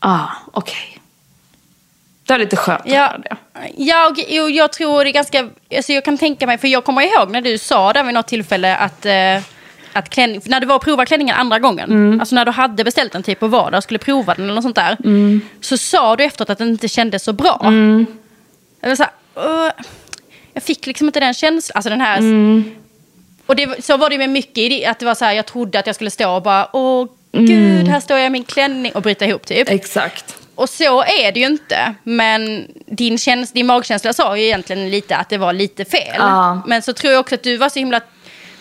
[0.00, 0.95] ah, okej.
[2.26, 3.36] Det var lite skönt att Ja, höra det.
[3.76, 5.48] jag, jo, jag tror det är ganska...
[5.76, 8.28] Alltså jag kan tänka mig, för jag kommer ihåg när du sa där vid något
[8.28, 9.06] tillfälle att...
[9.06, 9.38] Eh,
[9.92, 12.20] att klänning, när du var och provade klänningen andra gången, Mm.
[12.20, 14.54] alltså när du hade beställt den typ och var där och skulle prova den eller
[14.54, 14.96] något sånt där.
[15.04, 15.40] Mm.
[15.60, 17.58] Så sa du efteråt att den inte kändes så bra.
[18.80, 19.70] Jag var så här, "Åh,
[20.52, 22.18] jag fick liksom inte den känslan, alltså den här...
[22.18, 22.74] Mm.
[23.46, 25.86] Och det, så var det med mycket, att det var så här, jag trodde att
[25.86, 29.24] jag skulle stå och bara, åh gud, här står jag i min klänning och bryta
[29.24, 29.68] ihop typ.
[29.70, 30.35] Exakt.
[30.56, 31.94] Och så är det ju inte.
[32.02, 36.14] Men din, käns- din magkänsla sa ju egentligen lite att det var lite fel.
[36.18, 36.62] Ja.
[36.66, 38.00] Men så tror jag också att du var så himla...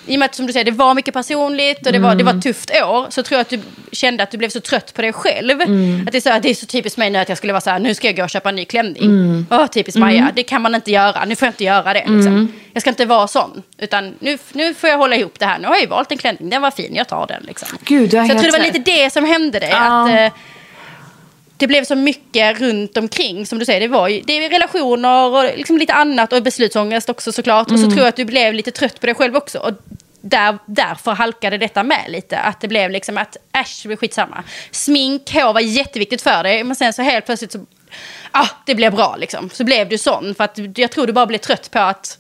[0.07, 2.23] I och med att som du säger, det var mycket personligt och det var, det
[2.23, 3.05] var ett tufft år.
[3.09, 3.59] Så tror jag att du
[3.91, 5.61] kände att du blev så trött på dig själv.
[5.61, 5.67] Att
[6.11, 7.79] det, är så, det är så typiskt mig nu att jag skulle vara så här,
[7.79, 9.45] nu ska jag gå och köpa en ny klänning.
[9.51, 11.25] Åh, typiskt Maja, det kan man inte göra.
[11.25, 11.99] Nu får jag inte göra det.
[11.99, 12.53] Liksom.
[12.73, 13.63] Jag ska inte vara sån.
[13.77, 15.59] Utan nu, nu får jag hålla ihop det här.
[15.59, 17.43] Nu har jag ju valt en klänning, den var fin, jag tar den.
[17.43, 17.67] Liksom.
[17.85, 19.69] Gud, har Så jag tror det var lite det som hände dig.
[19.71, 20.03] Ja.
[20.03, 20.39] Att, eh,
[21.57, 23.79] det blev så mycket runt omkring, som du säger.
[23.79, 27.71] Det var ju, det är relationer och liksom lite annat och beslutsångest också såklart.
[27.71, 29.59] Och så tror jag att du blev lite trött på dig själv också.
[29.59, 29.71] Och
[30.21, 32.39] där, därför halkade detta med lite.
[32.39, 34.43] Att det blev liksom att, äsch, det blir skitsamma.
[34.71, 36.63] Smink, hår var jätteviktigt för dig.
[36.63, 37.65] Men sen så helt plötsligt så,
[38.31, 39.49] ah, det blev bra liksom.
[39.53, 40.35] Så blev du sån.
[40.35, 42.17] För att jag tror du bara blev trött på att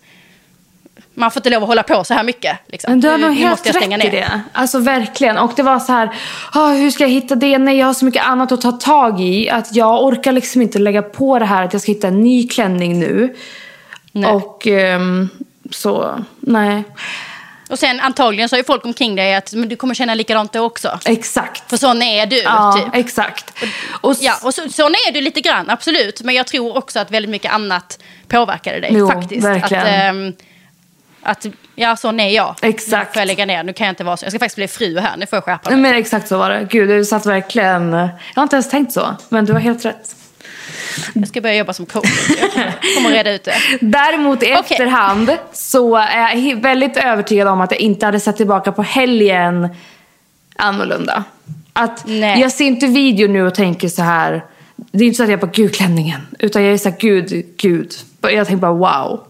[1.15, 2.57] man får inte lov att hålla på så här mycket.
[2.67, 2.91] Liksom.
[2.91, 4.11] Men du har nog helt rätt i ner.
[4.11, 4.41] det.
[4.53, 5.37] Alltså verkligen.
[5.37, 6.09] Och det var så här,
[6.53, 7.57] ah, hur ska jag hitta det?
[7.57, 9.49] Nej, jag har så mycket annat att ta tag i.
[9.49, 12.47] Att jag orkar liksom inte lägga på det här att jag ska hitta en ny
[12.47, 13.35] klänning nu.
[14.11, 14.31] Nej.
[14.31, 15.29] Och ehm,
[15.71, 16.83] så, nej.
[17.69, 20.53] Och sen antagligen så har ju folk omkring dig att men du kommer känna likadant
[20.53, 20.99] då också.
[21.05, 21.69] Exakt.
[21.69, 22.95] För sån är du, Ja, typ.
[22.95, 23.53] exakt.
[24.01, 26.21] Och, Ja, och så, sån är du lite grann, absolut.
[26.21, 29.45] Men jag tror också att väldigt mycket annat påverkade dig Jo, faktiskt.
[29.45, 29.83] verkligen.
[29.83, 30.33] Att, ehm,
[31.25, 31.45] att,
[31.75, 32.55] ja, sån är jag.
[32.61, 33.09] Exakt.
[33.09, 34.25] Nu får jag lägga ner, nu kan jag inte vara så.
[34.25, 35.79] Jag ska faktiskt bli fru här, nu får jag skärpa mig.
[35.79, 36.67] men exakt så var det.
[36.69, 37.91] Gud, du satt verkligen...
[37.93, 40.15] Jag har inte ens tänkt så, men du har helt rätt.
[41.13, 42.29] Jag ska börja jobba som coach.
[42.55, 43.55] Jag kommer reda ut det.
[43.81, 44.57] Däremot i Okej.
[44.59, 49.69] efterhand så är jag väldigt övertygad om att jag inte hade sett tillbaka på helgen
[50.55, 51.23] annorlunda.
[51.73, 52.41] Att Nej.
[52.41, 54.45] jag ser inte video nu och tänker så här.
[54.75, 56.21] Det är inte så att jag bara gud klänningen.
[56.39, 57.93] Utan jag är så här gud, gud.
[58.21, 59.27] Jag tänker bara wow.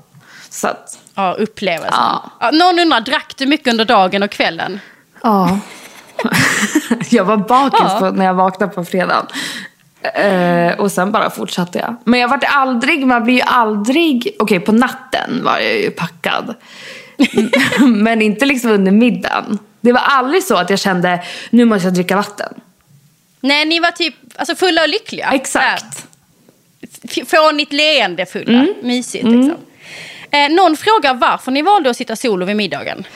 [0.50, 1.94] Så att, Ja, upplevelsen.
[2.00, 2.32] Ja.
[2.40, 4.80] Ja, någon undrar, drack du mycket under dagen och kvällen?
[5.24, 5.60] ja.
[7.10, 8.12] jag var bakis Ja.
[8.12, 9.26] när jag vaknade på fredagen.
[10.16, 11.96] Eh, och sen bara fortsatte jag.
[12.04, 16.56] Men jag vart aldrig, man blir ju aldrig, okej på natten var jag ju packad.
[17.80, 19.60] Men inte liksom under middagen.
[19.82, 22.54] Det var aldrig så att jag kände, nu måste jag dricka vatten.
[23.42, 25.30] Nej, ni var typ alltså, fulla och lyckliga.
[25.34, 26.06] Exakt.
[27.04, 28.66] F- Fånigt leende fulla.
[28.82, 29.56] Mysigt liksom.
[30.36, 33.08] Eh, någon frågar varför ni valde att sitta solo vid middagen.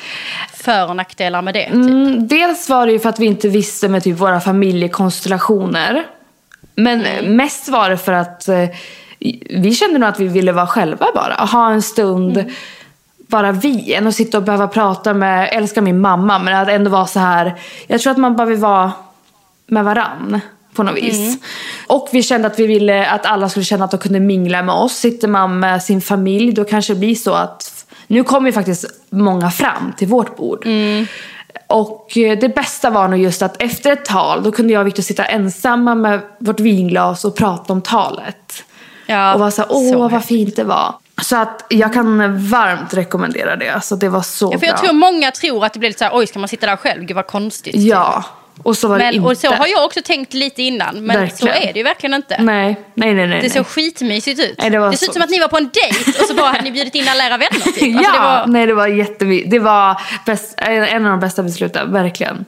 [0.53, 1.65] För och nackdelar med det.
[1.65, 1.73] Typ.
[1.73, 6.07] Mm, dels var det ju för att vi inte visste med typ våra familjekonstellationer.
[6.75, 7.01] Men
[7.35, 8.65] mest var det för att eh,
[9.49, 11.33] vi kände nog att vi ville vara själva bara.
[11.33, 12.45] Ha en stund,
[13.17, 13.93] bara vi.
[13.93, 17.07] Än att sitta och behöva prata med, jag älskar min mamma, men att ändå vara
[17.07, 17.55] så här.
[17.87, 18.91] Jag tror att man bara vill vara
[19.67, 20.41] med varann
[20.79, 21.37] på något vis.
[21.87, 24.75] Och vi kände att vi ville att alla skulle känna att de kunde mingla med
[24.75, 24.93] oss.
[24.95, 28.85] Sitter man med sin familj då kanske det blir så att nu kommer ju faktiskt
[29.09, 30.67] många fram till vårt bord.
[31.67, 34.87] Och eh, det bästa var nog just att efter ett tal då kunde jag och
[34.87, 38.63] Victor sitta ensamma med vårt vinglas och prata om talet.
[39.07, 40.95] Ja, och vara så här, åh så vad fint det var.
[41.21, 43.69] Så att jag kan varmt rekommendera det.
[43.69, 44.67] Alltså det var så Ja, för bra.
[44.67, 46.75] jag tror många tror att det blir lite så här, oj ska man sitta där
[46.75, 47.03] själv?
[47.03, 47.75] Gud vad konstigt.
[47.75, 48.23] Ja,
[48.63, 49.27] och så var det Men, inte.
[49.27, 51.37] och så har jag också tänkt lite innan, men Verkligen.
[51.37, 52.41] så är det ju verkligen inte.
[52.41, 53.27] Nej, nej, nej.
[53.27, 53.49] nej Det nej.
[53.49, 54.55] såg skitmysigt ut.
[54.57, 56.33] Nej, det det såg så ut som att ni var på en dejt och så
[56.33, 57.71] bara hade ni bjudit in alla era vänner.
[57.79, 57.81] Typ.
[57.81, 58.47] ja, Alltså, det var...
[58.47, 59.51] nej det var jättemysigt.
[59.51, 62.45] Det var bäst, en av de bästa besluten, verkligen.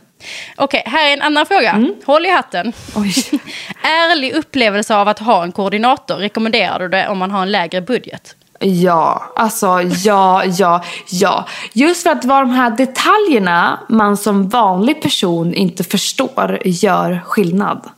[0.56, 1.86] Okej, här är en annan fråga.
[2.06, 2.74] Håll i hatten.
[3.84, 7.82] Ärlig upplevelse av att ha en koordinator, rekommenderar du det om man har en lägre
[7.82, 8.36] budget?
[8.62, 11.48] Ja, alltså ja, ja, ja.
[11.74, 17.22] Just för att det var de här detaljerna man som vanlig person inte förstår gör
[17.26, 17.90] skillnad.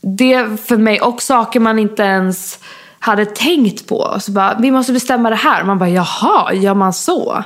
[0.00, 2.58] Det för mig, och saker man inte ens
[2.98, 4.16] hade tänkt på.
[4.20, 5.64] Så bara, vi måste bestämma det här.
[5.64, 7.44] Man bara, jaha, gör man så?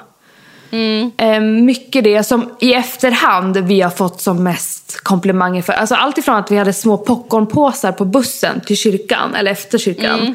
[1.17, 5.73] Eh, mycket det som i efterhand vi har fått som mest komplimanger för.
[5.73, 10.35] Alltså allt ifrån att vi hade små popcornpåsar på bussen till kyrkan, eller efter kyrkan.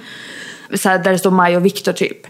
[0.74, 2.28] Så här, där det står Maj och Viktor typ.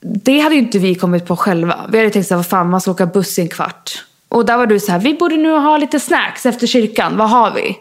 [0.00, 1.80] Det hade ju inte vi kommit på själva.
[1.88, 4.04] Vi hade tänkt så här, vad fan man ska åka buss i en kvart.
[4.28, 7.30] Och där var du så här, vi borde nu ha lite snacks efter kyrkan, vad
[7.30, 7.78] har vi?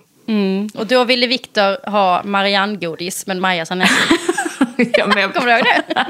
[0.73, 3.89] Och då ville Viktor ha Marianne-godis, men Maja sa nej.
[4.77, 5.33] jag med.
[5.33, 6.05] Kommer du ihåg det?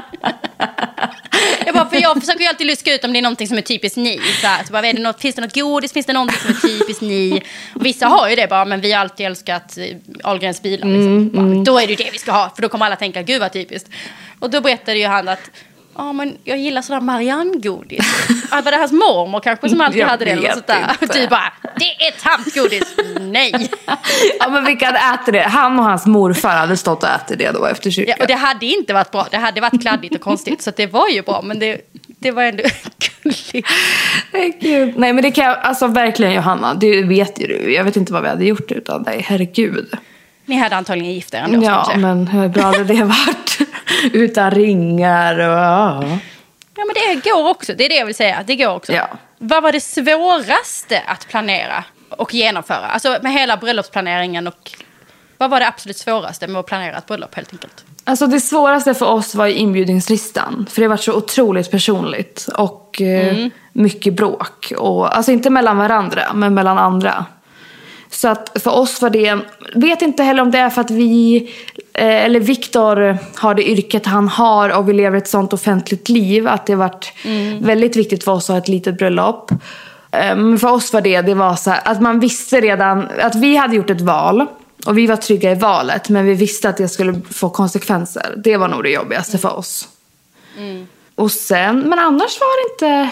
[1.66, 3.62] jag, bara, för jag försöker ju alltid luska ut om det är någonting som är
[3.62, 4.20] typiskt ni.
[4.40, 5.92] Så här, så bara, är det något, finns det något godis?
[5.92, 7.42] Finns det någonting som är typiskt ni?
[7.74, 9.84] Och vissa har ju det bara, men vi har alltid älskat eh,
[10.24, 10.86] Ahlgrens bilar.
[10.88, 11.28] Liksom.
[11.28, 13.40] bara, Då är det ju det vi ska ha, för då kommer alla tänka, gud
[13.40, 13.90] vad typiskt.
[14.38, 15.50] Och då berättade ju han att
[15.98, 18.04] Ja, men jag gillar sådär Marianne-godis.
[18.50, 20.30] Ah, var det hans mormor kanske som alltid Jag hade det?
[20.30, 20.96] Eller sånt där.
[21.00, 22.94] Och du bara, det är tamt-godis.
[23.32, 23.70] Nej.
[24.40, 25.40] ja men vilka hade ätit det?
[25.42, 28.16] Han och hans morfar hade stått och ätit det då efter Ja, kyrkan.
[28.20, 29.26] och det hade inte varit bra.
[29.30, 30.62] Det hade varit kladdigt och konstigt.
[30.62, 31.42] Så det var ju bra.
[31.42, 31.80] Men det
[32.20, 32.62] det var ändå
[33.22, 33.68] gulligt.
[34.32, 34.94] Nej, Gud.
[34.98, 37.74] Nej men det kan jag, alltså verkligen Johanna, det vet ju du.
[37.74, 39.92] Jag vet inte vad vi hade gjort utan dig, herregud.
[40.44, 41.96] Ni hade antagligen gift er ändå Ja, kanske.
[41.96, 43.58] men hur bra hade det varit?
[44.12, 46.04] Utan ringar och ja.
[46.76, 47.74] Ja, men det går också.
[47.74, 48.42] Det är det jag vill säga.
[48.46, 48.92] Det går också.
[48.92, 49.08] Ja.
[49.38, 52.86] Vad var det svåraste att planera och genomföra?
[52.86, 54.70] Alltså med hela bröllopsplaneringen och...
[55.38, 57.84] Vad var det absolut svåraste med att planera ett bröllop helt enkelt?
[58.04, 60.66] Alltså det svåraste för oss var ju inbjudningslistan.
[60.70, 62.48] För det var så otroligt personligt.
[62.54, 64.72] Och eh, mycket bråk.
[64.76, 67.24] Och, alltså inte mellan varandra, men mellan andra.
[68.10, 69.38] Så att för oss var det,
[69.74, 71.36] vet inte heller om det är för att vi,
[71.94, 76.48] eh, eller Viktor har det yrket han har och vi lever ett sånt offentligt liv.
[76.48, 77.12] Att det varit
[77.60, 79.50] väldigt viktigt för oss att ha ett litet bröllop.
[80.10, 83.56] Men för oss var det, det var så här, att man visste redan, att vi
[83.56, 84.46] hade gjort ett val.
[84.86, 88.34] Och vi var trygga i valet, men vi visste att det skulle få konsekvenser.
[88.44, 89.88] Det var nog det jobbigaste för oss.
[91.14, 93.10] Och sen, men annars var det inte...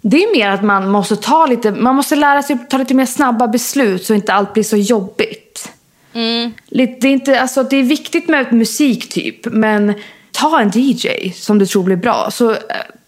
[0.00, 2.94] Det är mer att man måste ta lite, man måste lära sig att ta lite
[2.94, 5.72] mer snabba beslut så inte allt blir så jobbigt.
[6.66, 9.94] Lite, det, är inte, alltså, det är viktigt med musik typ, men
[10.34, 12.56] ta en DJ som du tror blir bra så eh,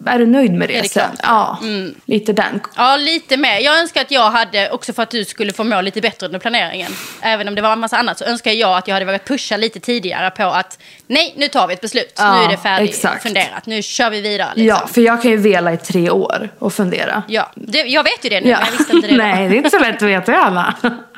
[0.07, 1.11] är du nöjd med det, det sen.
[1.23, 1.59] Ja,
[2.07, 2.61] lite den.
[2.77, 3.59] Ja, lite mer.
[3.61, 6.39] Jag önskar att jag hade, också för att du skulle få må lite bättre under
[6.39, 9.25] planeringen, även om det var en massa annat, så önskar jag att jag hade vågat
[9.25, 12.13] pusha lite tidigare på att nej, nu tar vi ett beslut.
[12.17, 13.23] Ja, nu är det färdigt exakt.
[13.23, 13.67] funderat.
[13.67, 14.49] Nu kör vi vidare.
[14.55, 14.67] Liksom.
[14.67, 17.23] Ja, för jag kan ju vela i tre år och fundera.
[17.29, 18.59] Ja, det, jag vet ju det nu, Ja.
[18.59, 19.17] men jag visste inte det.
[19.35, 20.75] Nej, det är inte så lätt att veta Johanna.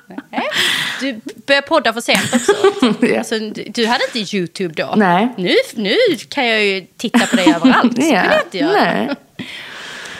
[0.09, 0.48] Nej.
[1.00, 2.52] Du började podda för sent också.
[3.06, 3.18] Ja.
[3.18, 4.94] alltså, du, hade inte YouTube då.
[4.96, 5.28] Nej.
[5.36, 5.96] Nu, nu
[6.28, 7.94] kan jag ju titta på dig överallt.
[7.94, 8.72] Så Ja, jag inte göra.
[8.84, 9.06] nej.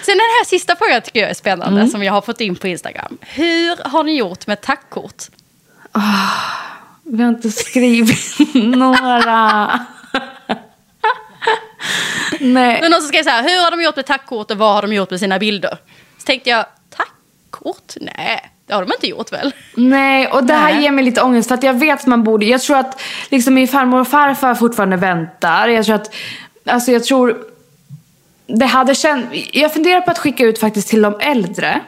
[0.03, 1.91] Sen den här sista frågan tycker jag är spännande, Mm.
[1.91, 3.19] som jag har fått in på Instagram.
[3.21, 5.23] Hur har ni gjort med tackkort?
[7.03, 9.81] Vi har inte skrivit några.
[12.41, 12.79] Nej.
[12.83, 14.83] Men någon som skrev så här, hur har de gjort med tackkort och vad har
[14.83, 15.79] de gjort med sina bilder?
[16.19, 17.93] Så tänkte jag, tackkort?
[18.01, 19.55] Nej, det har de inte gjort väl?
[19.75, 20.83] Nej, och det här Nej.
[20.83, 23.55] ger mig lite ångest för att jag vet att man borde, jag tror att liksom
[23.55, 25.69] min farmor och farfar fortfarande väntar.
[25.69, 26.15] Jag tror att,
[26.67, 27.39] alltså jag tror,
[28.47, 31.81] det hade känt, jag funderar på att skicka ut faktiskt till de äldre.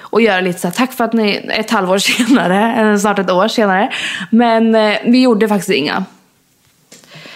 [0.00, 1.98] Och göra lite så här, tack för att ni, ett halvår
[2.28, 3.92] senare, eller snart ett år senare.
[4.30, 6.04] Men eh, vi gjorde faktiskt inga.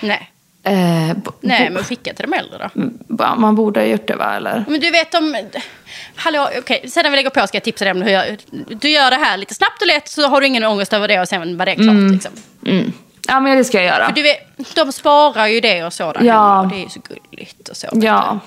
[0.01, 0.30] Nej.
[0.63, 2.81] Eh, Nej, men skicka till de äldre då.
[3.09, 4.65] b- man borde ha gjort det va, eller?
[4.69, 5.37] Men du vet om...
[6.17, 8.25] Hallå, okej, sen när vi lägger på ska jag tipsa dig om hur jag,
[8.69, 11.21] Du gör det här lite snabbt och lätt så har du ingen ångest över det
[11.21, 12.13] och sen var det klart.
[12.13, 12.33] Liksom.
[12.67, 12.93] Mm.
[13.29, 14.07] Ja, men det ska jag göra.
[14.07, 16.61] För du vet, de sparar ju det och så där Ja.
[16.61, 17.01] och det är ju så
[17.31, 17.87] gulligt och så.
[17.93, 18.39] Ja.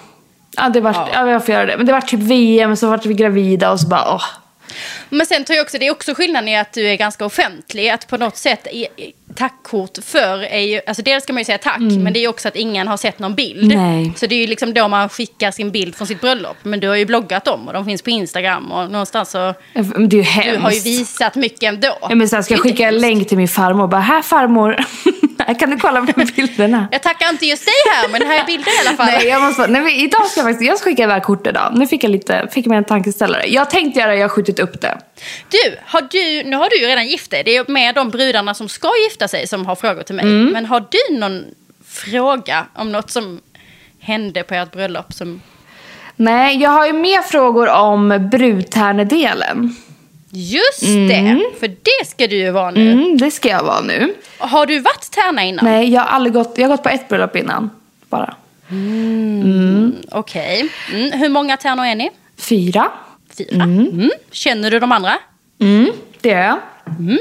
[0.57, 1.07] Ja, det var, Ja.
[1.13, 1.29] ja.
[1.29, 1.77] jag får göra det.
[1.77, 4.23] Men det var typ VM, så vart vi gravida och så bara åh.
[5.09, 7.89] Men sen tror jag också, det är också skillnaden i att du är ganska offentlig.
[7.89, 8.67] Att på något sätt,
[9.35, 12.27] tackkort för är ju, alltså dels ska man ju säga tack, men det är ju
[12.27, 13.71] också att ingen har sett någon bild.
[13.71, 13.77] Mm.
[13.77, 14.13] Nej.
[14.15, 16.57] Så det är ju liksom då man skickar sin bild från sitt bröllop.
[16.63, 20.09] Men du har ju bloggat dem och de finns på Instagram och någonstans så, Men
[20.09, 20.51] det är ju hemskt.
[20.51, 21.97] du har ju visat mycket ändå.
[22.01, 24.77] Ja, men sen ska jag skicka en länk till min farmor och bara, här farmor,
[25.59, 26.87] kan du kolla på bilderna.
[26.91, 29.05] Jag tackar inte just dig här, men här är bilder i alla fall.
[29.17, 31.71] Nej, jag måste, nej, idag ska jag faktiskt, jag ska skicka iväg kort idag.
[31.75, 33.45] Nu fick jag lite, fick mig en tankeställare.
[33.47, 34.97] Jag tänkte göra det, jag har skjutit upp det.
[35.49, 37.43] Du, har du, nu har du ju redan gift dig.
[37.43, 40.25] Det är med de brudarna som ska gifta sig som har frågor till mig.
[40.25, 40.53] Mm.
[40.53, 41.45] Men har du någon
[41.87, 43.41] fråga om något som
[43.99, 45.41] hände på ert bröllop som
[46.15, 49.75] Nej, jag har ju mer frågor om brudtärnedelen.
[50.35, 52.91] Just det, för det ska du ju vara nu.
[52.91, 54.13] Mm, det ska jag vara nu.
[54.37, 55.65] Har du varit tärna innan?
[55.65, 57.69] Nej, jag har aldrig gått, jag har gått på ett bröllop innan.
[58.09, 58.35] Bara.
[60.11, 60.69] Okej.
[60.93, 61.11] Mm.
[61.19, 62.09] Hur många tärnor är ni?
[62.37, 62.91] Fyra.
[63.37, 63.63] Fyra.
[63.63, 64.11] Mm.
[64.31, 65.13] Känner du de andra?
[65.59, 66.59] Mm, det gör jag.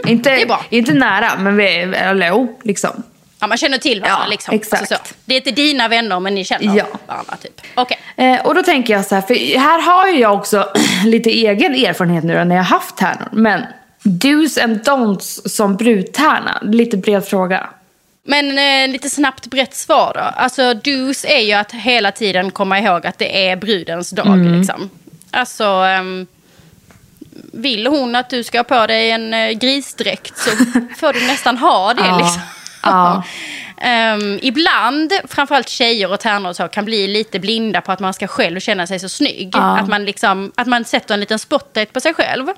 [0.06, 3.02] Inte, är inte nära, men vi, eller jo, liksom.
[3.42, 4.54] Ja, man känner till varandra Ja, liksom.
[4.54, 4.82] exakt.
[4.82, 5.14] Alltså så.
[5.24, 6.84] Det är inte dina vänner, men ni känner Ja.
[7.06, 7.60] varandra typ.
[7.74, 7.98] Okej.
[8.16, 10.72] Eh, och då tänker jag så här, för här har ju jag också
[11.06, 13.28] lite egen erfarenhet nu då, när jag har haft tärnor.
[13.32, 13.62] Men
[14.04, 17.66] do's and don'ts som brudtärna, lite bred fråga.
[18.24, 20.20] Men eh, lite snabbt brett svar då.
[20.20, 24.26] Alltså dos är ju att hela tiden komma ihåg att det är brudens dag.
[24.26, 24.58] Mm.
[24.58, 24.90] Liksom.
[25.30, 26.26] Alltså, ehm,
[27.52, 30.50] vill hon att du ska ha på dig en eh, grisdräkt så
[30.98, 32.02] får du nästan ha det.
[32.06, 32.18] Ja.
[32.18, 32.40] Liksom.
[32.82, 33.22] Ja.
[33.84, 38.14] Ehm, ibland, framförallt tjejer och tärnor och så, kan bli lite blinda på att man
[38.14, 39.50] ska själv känna sig så snygg.
[39.52, 39.78] Ja.
[39.78, 42.48] Att, man liksom, att man sätter en liten spotlight på sig själv.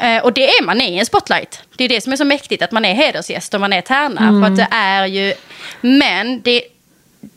[0.00, 1.62] Eh, och det är man i en spotlight.
[1.76, 4.42] Det är det som är så mäktigt, att man är hedersgäst och man är tärna.
[4.42, 5.34] För att det är ju...
[5.80, 6.62] Men det,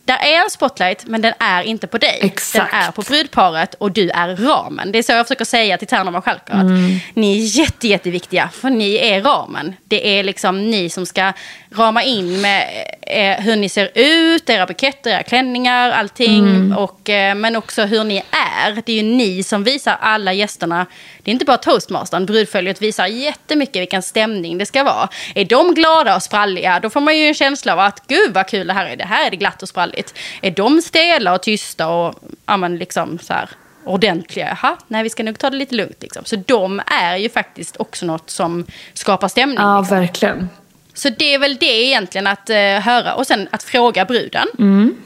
[0.08, 2.20] där är en spotlight, men den är inte på dig.
[2.22, 2.72] Exakt.
[2.72, 4.92] Den är på brudparet och du är ramen.
[4.92, 6.54] Det är så jag försöker säga till Tärna och Schalker.
[6.54, 6.66] att
[7.14, 9.76] Ni är jätte, jätteviktiga, för ni är ramen.
[9.84, 11.34] Det är liksom ni som ska
[11.72, 12.68] rama in med
[13.02, 16.74] eh, hur ni ser ut, era buketter, era klänningar, allting.
[16.74, 18.82] Och, eh, men också hur ni är.
[18.86, 20.86] Det är ju ni som visar alla gästerna.
[21.24, 25.10] Det är inte bara toastmastern, brudföljet visar jättemycket vilken stämning det ska vara.
[25.36, 28.48] Är de glada och spralliga, då får man ju en känsla av att gud vad
[28.48, 28.96] kul det här är.
[28.96, 29.97] Det här är det glatt och spralligt.
[30.42, 33.50] Är de stela och tysta och ja, men liksom så här
[33.86, 35.98] ordentliga, jaha, nej vi ska nog ta det lite lugnt.
[36.02, 36.26] Liksom.
[36.26, 39.58] Så de är ju faktiskt också något som skapar stämning.
[39.60, 39.98] Ja, liksom.
[39.98, 40.50] verkligen.
[40.94, 43.14] Så det är väl det egentligen att eh, höra.
[43.14, 44.48] Och sen att fråga bruden.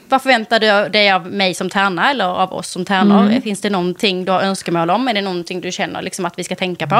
[0.10, 3.42] Vad förväntar du dig av mig som tärna eller av oss som tärnor?
[3.42, 5.08] Finns det någonting du har önskemål om?
[5.08, 6.96] Är det någonting du känner liksom, att vi ska tänka på?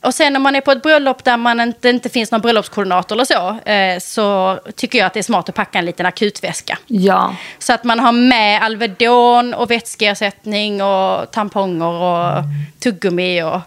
[0.00, 3.16] Och sen om man är på ett bröllop där man inte, inte finns någon bröllopskoordinator
[3.16, 3.70] eller så.
[3.70, 6.78] Eh, så tycker jag att det är smart att packa en liten akutväska.
[6.86, 7.36] Ja.
[7.58, 12.42] Så att man har med Alvedon och vätskeersättning och tamponger och
[12.78, 13.60] tuggummi och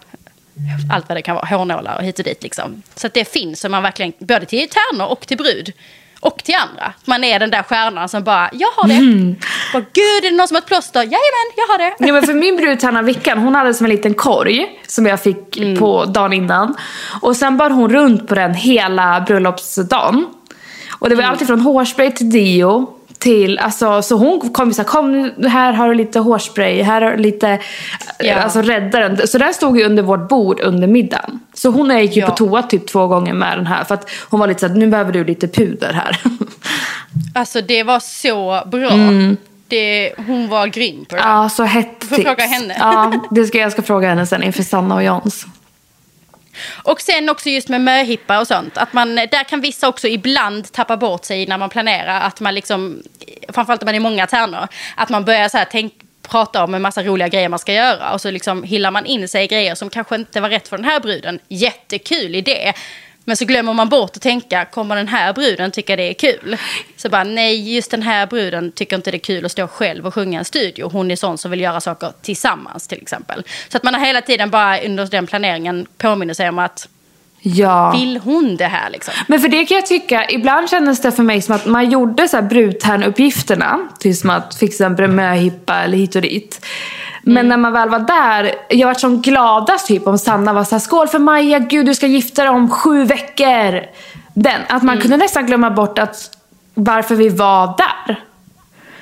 [0.92, 1.46] allt vad det kan vara.
[1.46, 2.82] Hårnålar och hit och dit liksom.
[2.94, 5.72] Så att det finns så man verkligen, både till tärnor och till brud.
[6.20, 6.92] Och till andra.
[7.04, 9.34] Man är den där stjärnan som bara, jag har det.
[9.72, 11.00] Bara, Gud, är det någon som har ett plåster?
[11.00, 11.94] Jajamän, jag har det.
[11.98, 15.22] Ja, men för min brud Hanna Vickan, hon hade som en liten korg som jag
[15.22, 16.76] fick på dagen innan.
[17.20, 20.26] Och sen bar hon runt på den hela bröllopsdagen.
[20.98, 22.99] Och det var allt ifrån hårspray till deo.
[23.20, 27.10] Till, alltså, så hon kom och sa kom här har du lite hårspray, här har
[27.10, 27.58] du lite,
[28.18, 28.34] Ja.
[28.34, 29.26] alltså rädda den.
[29.28, 31.40] Så den stod ju under vårt bord under middagen.
[31.54, 32.28] Så hon gick ju Ja.
[32.28, 34.86] på toa typ två gånger med den här för att hon var lite såhär, nu
[34.86, 36.20] behöver du lite puder här.
[37.34, 38.90] Alltså det var så bra.
[39.68, 42.76] Det, hon var grym på det ja, så hett får fråga henne.
[42.78, 45.46] Ja, det ska, jag ska fråga henne sen inför Sanna och Jans.
[46.82, 48.78] Och sen också just med möhippa och sånt.
[48.78, 52.20] Att man, där kan vissa också ibland tappa bort sig när man planerar.
[52.20, 53.02] Att man liksom,
[53.48, 55.92] framförallt om man är många tärnor, att man börjar så här tänk,
[56.22, 58.12] prata om en massa roliga grejer man ska göra.
[58.12, 60.76] Och så liksom hillar man in sig i grejer som kanske inte var rätt för
[60.76, 61.38] den här bruden.
[61.48, 62.72] Jättekul idé.
[63.24, 66.56] Men så glömmer man bort att tänka, kommer den här bruden tycka det är kul?
[66.96, 70.06] Så bara, nej, just den här bruden tycker inte det är kul att stå själv
[70.06, 70.88] och sjunga i en studio.
[70.92, 73.42] Hon är sån som vill göra saker tillsammans till exempel.
[73.68, 76.88] Så att man har hela tiden bara under den planeringen påminner sig om att
[77.42, 77.90] Ja.
[77.90, 79.14] vill hon det här liksom?
[79.26, 82.28] Men för det kan jag tycka, ibland kändes det för mig som att man gjorde
[82.28, 86.66] så här brudtärnuppgifterna, till som att fixa en möhippa eller hit och dit.
[87.22, 87.48] Men Mm.
[87.48, 90.80] när man väl var där, jag var som gladast typ om Sanna var så här,
[90.80, 93.80] skål för Maja, gud du ska gifta dig om sju veckor.
[94.34, 95.02] Den, att man Mm.
[95.02, 96.30] kunde nästan glömma bort att
[96.74, 98.18] varför vi var där.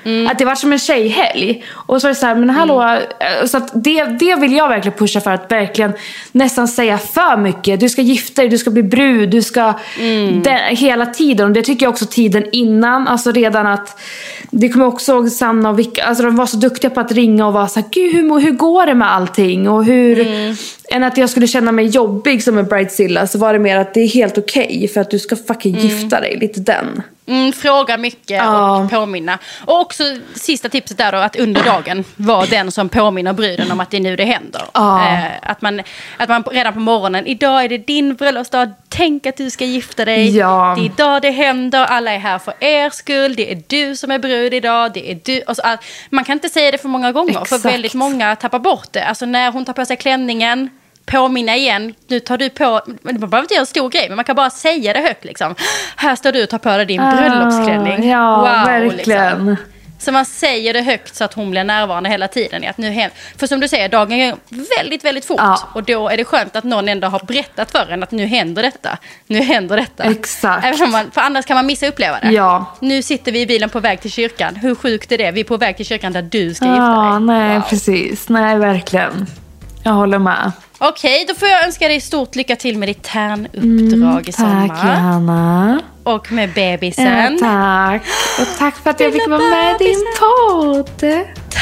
[0.05, 0.27] Mm.
[0.27, 1.65] Att det var som en tjejhelg.
[1.73, 2.83] Och så är det så här, men hallå.
[2.83, 5.93] eh, Så det, det vill jag verkligen pusha för att verkligen
[6.33, 7.81] nästan säga för mycket.
[7.81, 9.75] Du ska gifta dig, du ska bli brud, du ska...
[10.01, 10.43] Mm.
[10.43, 11.47] Det, hela tiden.
[11.47, 13.09] Och det tycker jag också tiden innan.
[13.09, 14.01] Alltså redan att...
[14.51, 16.05] Det kommer jag också ihåg Sanna och Vicka.
[16.05, 18.53] Alltså de var så duktiga på att ringa och vara så här, gud hur, hur
[18.53, 19.69] går det med allting?
[19.69, 20.21] Och hur...
[20.21, 20.55] Mm.
[20.91, 23.95] Än att jag skulle känna mig jobbig som en bridezilla så var det mer att
[23.95, 26.39] det är helt okej för att du ska fucking gifta dig.
[26.41, 27.03] Lite den.
[27.29, 28.77] Mm, fråga mycket Ja.
[28.77, 29.39] och påminna.
[29.65, 30.05] Och också
[30.35, 33.97] sista tipset där då, att under dagen vara den som påminner bruden om att det
[33.97, 34.63] är nu det händer.
[34.75, 35.09] Ja.
[35.09, 35.83] Eh, att, man,
[36.17, 40.05] att man redan på morgonen, idag är det din bröllopsdag, tänk att du ska gifta
[40.05, 40.37] dig.
[40.37, 40.75] Ja.
[40.79, 44.11] Det är idag det händer, alla är här för er skull, det är du som
[44.11, 45.41] är brud idag, det är du.
[45.41, 45.79] Och så, all-
[46.11, 47.49] man kan inte säga det för många gånger, Exakt.
[47.63, 49.05] för väldigt många tappar bort det.
[49.05, 50.71] Alltså när hon tar på sig klänningen,
[51.11, 51.95] påminna igen.
[52.07, 54.51] Nu tar du på, man behöver inte göra en stor grej, men man kan bara
[54.51, 55.25] säga det högt.
[55.25, 55.55] Liksom.
[55.97, 58.13] Här står du och tar på dig din bröllopsklänning.
[58.13, 59.29] Ah, Ja, Wow, verkligen.
[59.47, 59.57] Liksom.
[60.01, 62.65] Så man säger det högt så att hon blir närvarande hela tiden.
[62.71, 63.11] Att nu hem.
[63.37, 64.39] För som du säger, dagen går
[64.79, 65.41] väldigt, väldigt fort.
[65.41, 65.59] Ja.
[65.75, 68.63] Och då är det skönt att någon ändå har berättat för en att nu händer
[68.63, 68.99] detta.
[69.27, 70.05] Nu händer detta.
[70.05, 70.65] Exakt.
[70.65, 72.31] Även man, för annars kan man missa uppleva det.
[72.31, 72.77] Ja.
[72.81, 74.57] Nu sitter vi i bilen på väg till kyrkan.
[74.57, 75.31] Hur sjukt är det?
[75.31, 77.21] Vi är på väg till kyrkan där du ska gifta Ja, dig.
[77.21, 77.63] nej Wow.
[77.69, 78.29] precis.
[78.29, 79.27] Nej, verkligen.
[79.85, 80.53] Jag håller med.
[80.81, 84.53] Okej, då får jag önska dig stort lycka till med ditt tärnuppdrag i sommar.
[84.57, 85.81] Mm, Tack Johanna.
[86.05, 87.39] Och med Ja, bebisen.
[87.39, 88.03] tack.
[88.41, 91.01] Och tack för att jag fick vara med i din podd.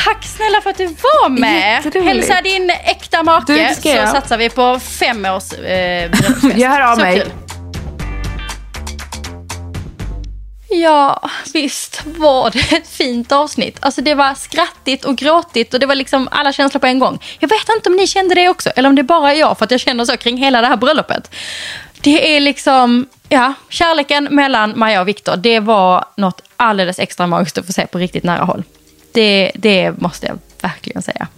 [0.05, 1.83] Tack snälla för att du var med.
[2.05, 4.09] Hälsa din äkta make Du, så jag.
[4.09, 6.11] satsar vi på fem års eh.
[6.57, 7.21] Jag hör av Så mig.
[7.21, 7.31] kul.
[10.69, 13.79] Ja, visst var det ett fint avsnitt.
[13.81, 17.19] Alltså det var skrattigt och gråtigt och det var liksom alla känslor på en gång.
[17.39, 19.65] Jag vet inte om ni kände det också eller om det bara är jag för
[19.65, 21.31] att jag känner så kring hela det här bröllopet.
[22.01, 27.59] Det är liksom, ja, kärleken mellan Maja och Viktor, det var något alldeles extra magiskt
[27.59, 28.63] att få se på riktigt nära håll.
[29.13, 31.29] Det, det måste jag verkligen säga.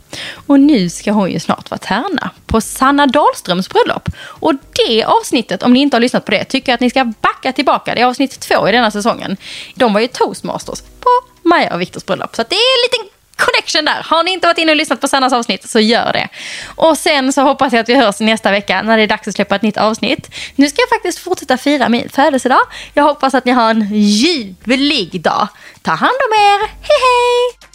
[0.47, 4.09] Och nu ska hon ju snart vara tärna på Sanna Dahlströms bröllop.
[4.19, 4.55] Och
[4.87, 7.53] det avsnittet, om ni inte har lyssnat på det, tycker jag att ni ska backa
[7.53, 7.95] tillbaka.
[7.95, 9.37] Det är avsnitt två i denna säsongen.
[9.75, 11.11] De var ju toastmasters på
[11.49, 12.37] Maja och Viktors bröllop.
[12.37, 14.03] Så att det är en liten connection där.
[14.05, 16.29] Har ni inte varit inne och lyssnat på Sannas avsnitt så gör det.
[16.67, 19.35] Och sen så hoppas jag att vi hörs nästa vecka när det är dags att
[19.35, 20.31] släppa ett nytt avsnitt.
[20.55, 22.61] Nu ska jag faktiskt fortsätta fira min födelsedag.
[22.95, 25.49] Jag hoppas att ni har en ljuvlig dag.
[25.83, 26.61] Ta hand om er.
[26.61, 27.68] Hej hej!